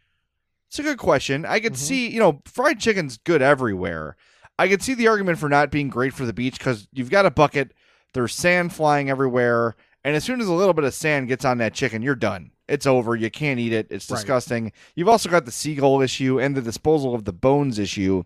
[0.67, 1.45] It's a good question.
[1.45, 1.79] I could mm-hmm.
[1.79, 4.17] see, you know, fried chicken's good everywhere.
[4.57, 7.27] I could see the argument for not being great for the beach because you've got
[7.27, 7.71] a bucket,
[8.13, 11.59] there's sand flying everywhere, and as soon as a little bit of sand gets on
[11.59, 12.51] that chicken, you're done.
[12.67, 13.15] It's over.
[13.15, 13.87] You can't eat it.
[13.91, 14.17] It's Right.
[14.17, 14.71] disgusting.
[14.95, 18.23] You've also got the seagull issue and the disposal of the bones issue.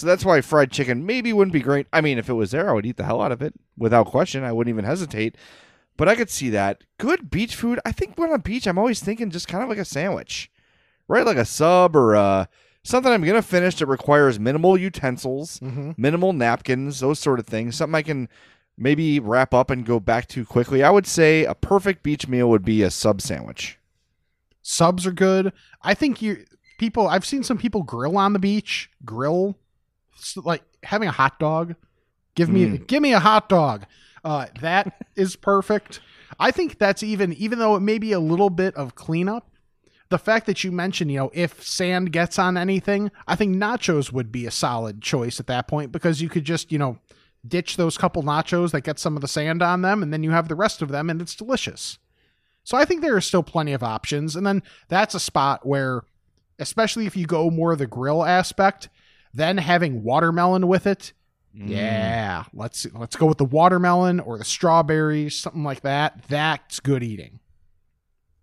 [0.00, 1.86] So that's why fried chicken maybe wouldn't be great.
[1.92, 4.06] I mean, if it was there, I would eat the hell out of it without
[4.06, 4.44] question.
[4.44, 5.36] I wouldn't even hesitate.
[5.96, 6.82] But I could see that.
[6.98, 7.78] Good beach food.
[7.84, 10.50] I think when on a beach, I'm always thinking just kind of like a sandwich,
[11.08, 11.26] right?
[11.26, 12.46] Like a sub or uh,
[12.82, 15.90] something I'm going to finish that requires minimal utensils, Mm-hmm.
[15.98, 17.76] minimal napkins, those sort of things.
[17.76, 18.28] Something I can
[18.78, 20.82] maybe wrap up and go back to quickly.
[20.82, 23.78] I would say a perfect beach meal would be a sub sandwich.
[24.62, 25.52] Subs are good.
[25.82, 26.44] I think you
[26.78, 29.58] people I've seen some people grill on the beach, grill
[30.36, 31.74] like having a hot dog.
[32.34, 32.86] Give me Mm.
[32.86, 33.86] give me a hot dog.
[34.24, 36.00] Uh that is perfect.
[36.38, 39.50] I think that's even even though it may be a little bit of cleanup,
[40.10, 44.12] the fact that you mentioned, you know, if sand gets on anything, I think nachos
[44.12, 46.98] would be a solid choice at that point because you could just, you know,
[47.46, 50.30] ditch those couple nachos that get some of the sand on them and then you
[50.30, 51.98] have the rest of them and it's delicious.
[52.64, 54.36] So I think there are still plenty of options.
[54.36, 56.02] And then that's a spot where,
[56.58, 58.88] especially if you go more the grill aspect,
[59.32, 61.12] then having watermelon with it.
[61.56, 61.68] Mm.
[61.68, 66.24] Yeah, let's let's go with the watermelon or the strawberries, something like that.
[66.28, 67.40] That's good eating.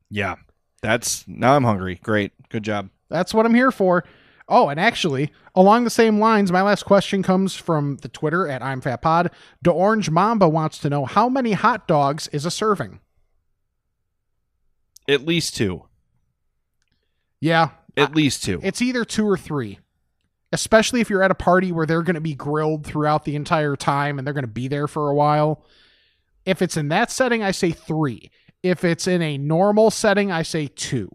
[0.10, 0.36] Yeah.
[0.82, 2.00] That's now I'm hungry.
[2.04, 2.34] Great.
[2.50, 2.90] Good job.
[3.10, 4.04] That's what I'm here for.
[4.50, 8.62] Oh, and actually, along the same lines, my last question comes from the Twitter at
[8.62, 9.32] I'm Fat Pod.
[9.62, 13.00] The Orange Mamba wants to know how many hot dogs is a serving?
[15.10, 15.86] At least two.
[17.40, 18.60] Yeah, At least two.
[18.64, 19.80] It's either two or three,
[20.52, 23.76] especially if you're at a party where they're going to be grilled throughout the entire
[23.76, 25.64] time and they're going to be there for a while.
[26.46, 28.32] If it's in that setting, I say three.
[28.64, 31.10] If it's in a normal setting, I say two.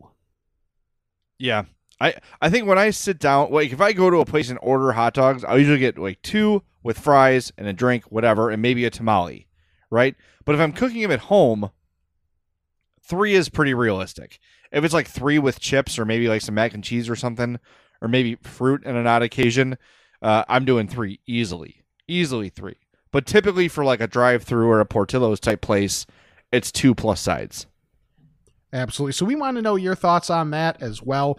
[1.39, 1.65] Yeah.
[2.01, 4.59] I, I think when I sit down, like if I go to a place and
[4.61, 8.61] order hot dogs, I'll usually get like two with fries and a drink, whatever, and
[8.61, 9.47] maybe a tamale,
[9.91, 10.17] right?
[10.45, 11.71] But if I'm cooking them at home,
[13.03, 14.41] three is pretty realistic.
[14.73, 17.61] If it's like three with chips or maybe like some mac and cheese or something,
[18.03, 19.79] or maybe fruit on an odd occasion,
[20.21, 22.77] uh, I'm doing three easily, easily three.
[23.13, 26.05] But typically for like a drive-through or a Portillo's type place,
[26.51, 27.67] it's two plus sides.
[28.73, 29.13] Absolutely.
[29.13, 31.39] So we want to know your thoughts on that as well.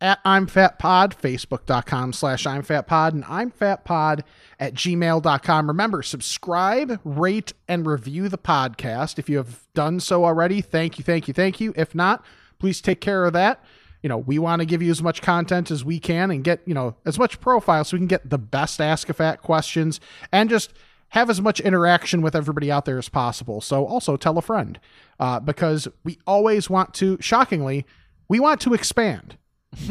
[0.00, 4.24] At I'm Fat Pod, Facebook.com slash I'm Fat Pod, and I'm Fat Pod
[4.58, 5.68] at gmail.com.
[5.68, 9.20] Remember, subscribe, rate, and review the podcast.
[9.20, 11.72] If you have done so already, thank you, thank you, thank you.
[11.76, 12.24] If not,
[12.58, 13.64] please take care of that.
[14.02, 16.60] You know, we want to give you as much content as we can and get,
[16.66, 20.00] you know, as much profile so we can get the best Ask a Fat questions
[20.32, 20.72] and just
[21.10, 23.60] have as much interaction with everybody out there as possible.
[23.60, 24.80] So also tell a friend
[25.20, 27.86] uh, because we always want to, shockingly,
[28.28, 29.36] we want to expand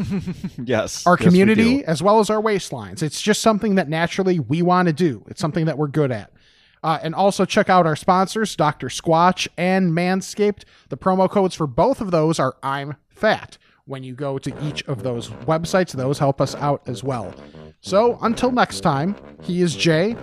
[0.63, 1.05] yes.
[1.05, 1.83] our Yes, we community do.
[1.85, 3.01] as well as our waistlines.
[3.03, 5.23] It's just something that naturally we want to do.
[5.27, 6.31] It's something that we're good at.
[6.83, 8.87] Uh, and also check out our sponsors, Dr.
[8.87, 10.63] Squatch and Manscaped.
[10.89, 13.57] The promo codes for both of those are I'm fat.
[13.85, 17.33] When you go to each of those websites, those help us out as well.
[17.81, 20.15] So until next time, he is Jay,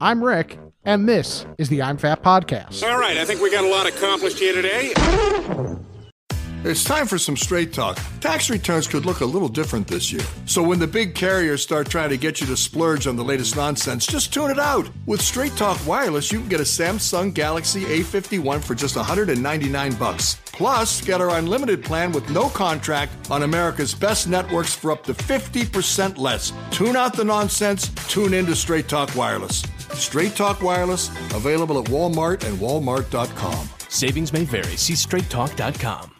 [0.00, 2.88] I'm Rick, and this is the I'm Fat Podcast.
[2.88, 4.94] All right, I think we got a lot accomplished here today.
[6.62, 7.98] It's time for some straight talk.
[8.20, 10.22] Tax returns could look a little different this year.
[10.44, 13.56] So when the big carriers start trying to get you to splurge on the latest
[13.56, 14.86] nonsense, just tune it out.
[15.06, 20.34] With Straight Talk Wireless, you can get a Samsung Galaxy A51 for just 199 bucks.
[20.52, 25.14] Plus, get our unlimited plan with no contract on America's best networks for up to
[25.14, 26.52] 50% less.
[26.70, 29.62] Tune out the nonsense, tune in to Straight Talk Wireless.
[29.94, 33.68] Straight Talk Wireless, available at Walmart and walmart.com.
[33.88, 34.76] Savings may vary.
[34.76, 36.19] See straighttalk.com.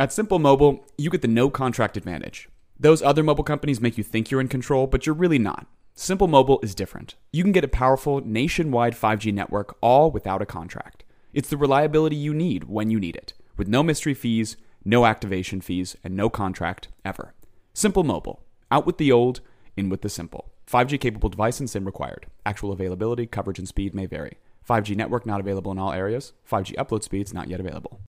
[0.00, 2.48] At Simple Mobile, you get the no contract advantage.
[2.78, 5.66] Those other mobile companies make you think you're in control, but you're really not.
[5.96, 7.16] Simple Mobile is different.
[7.32, 11.02] You can get a powerful nationwide 5G network all without a contract.
[11.32, 15.60] It's the reliability you need when you need it, with no mystery fees, no activation
[15.60, 17.34] fees, and no contract ever.
[17.74, 18.44] Simple Mobile.
[18.70, 19.40] Out with the old,
[19.76, 20.52] in with the simple.
[20.70, 22.26] 5G capable device and SIM required.
[22.46, 24.36] Actual availability, coverage, and speed may vary.
[24.64, 26.34] 5G network not available in all areas.
[26.48, 28.00] 5G upload speeds not yet available.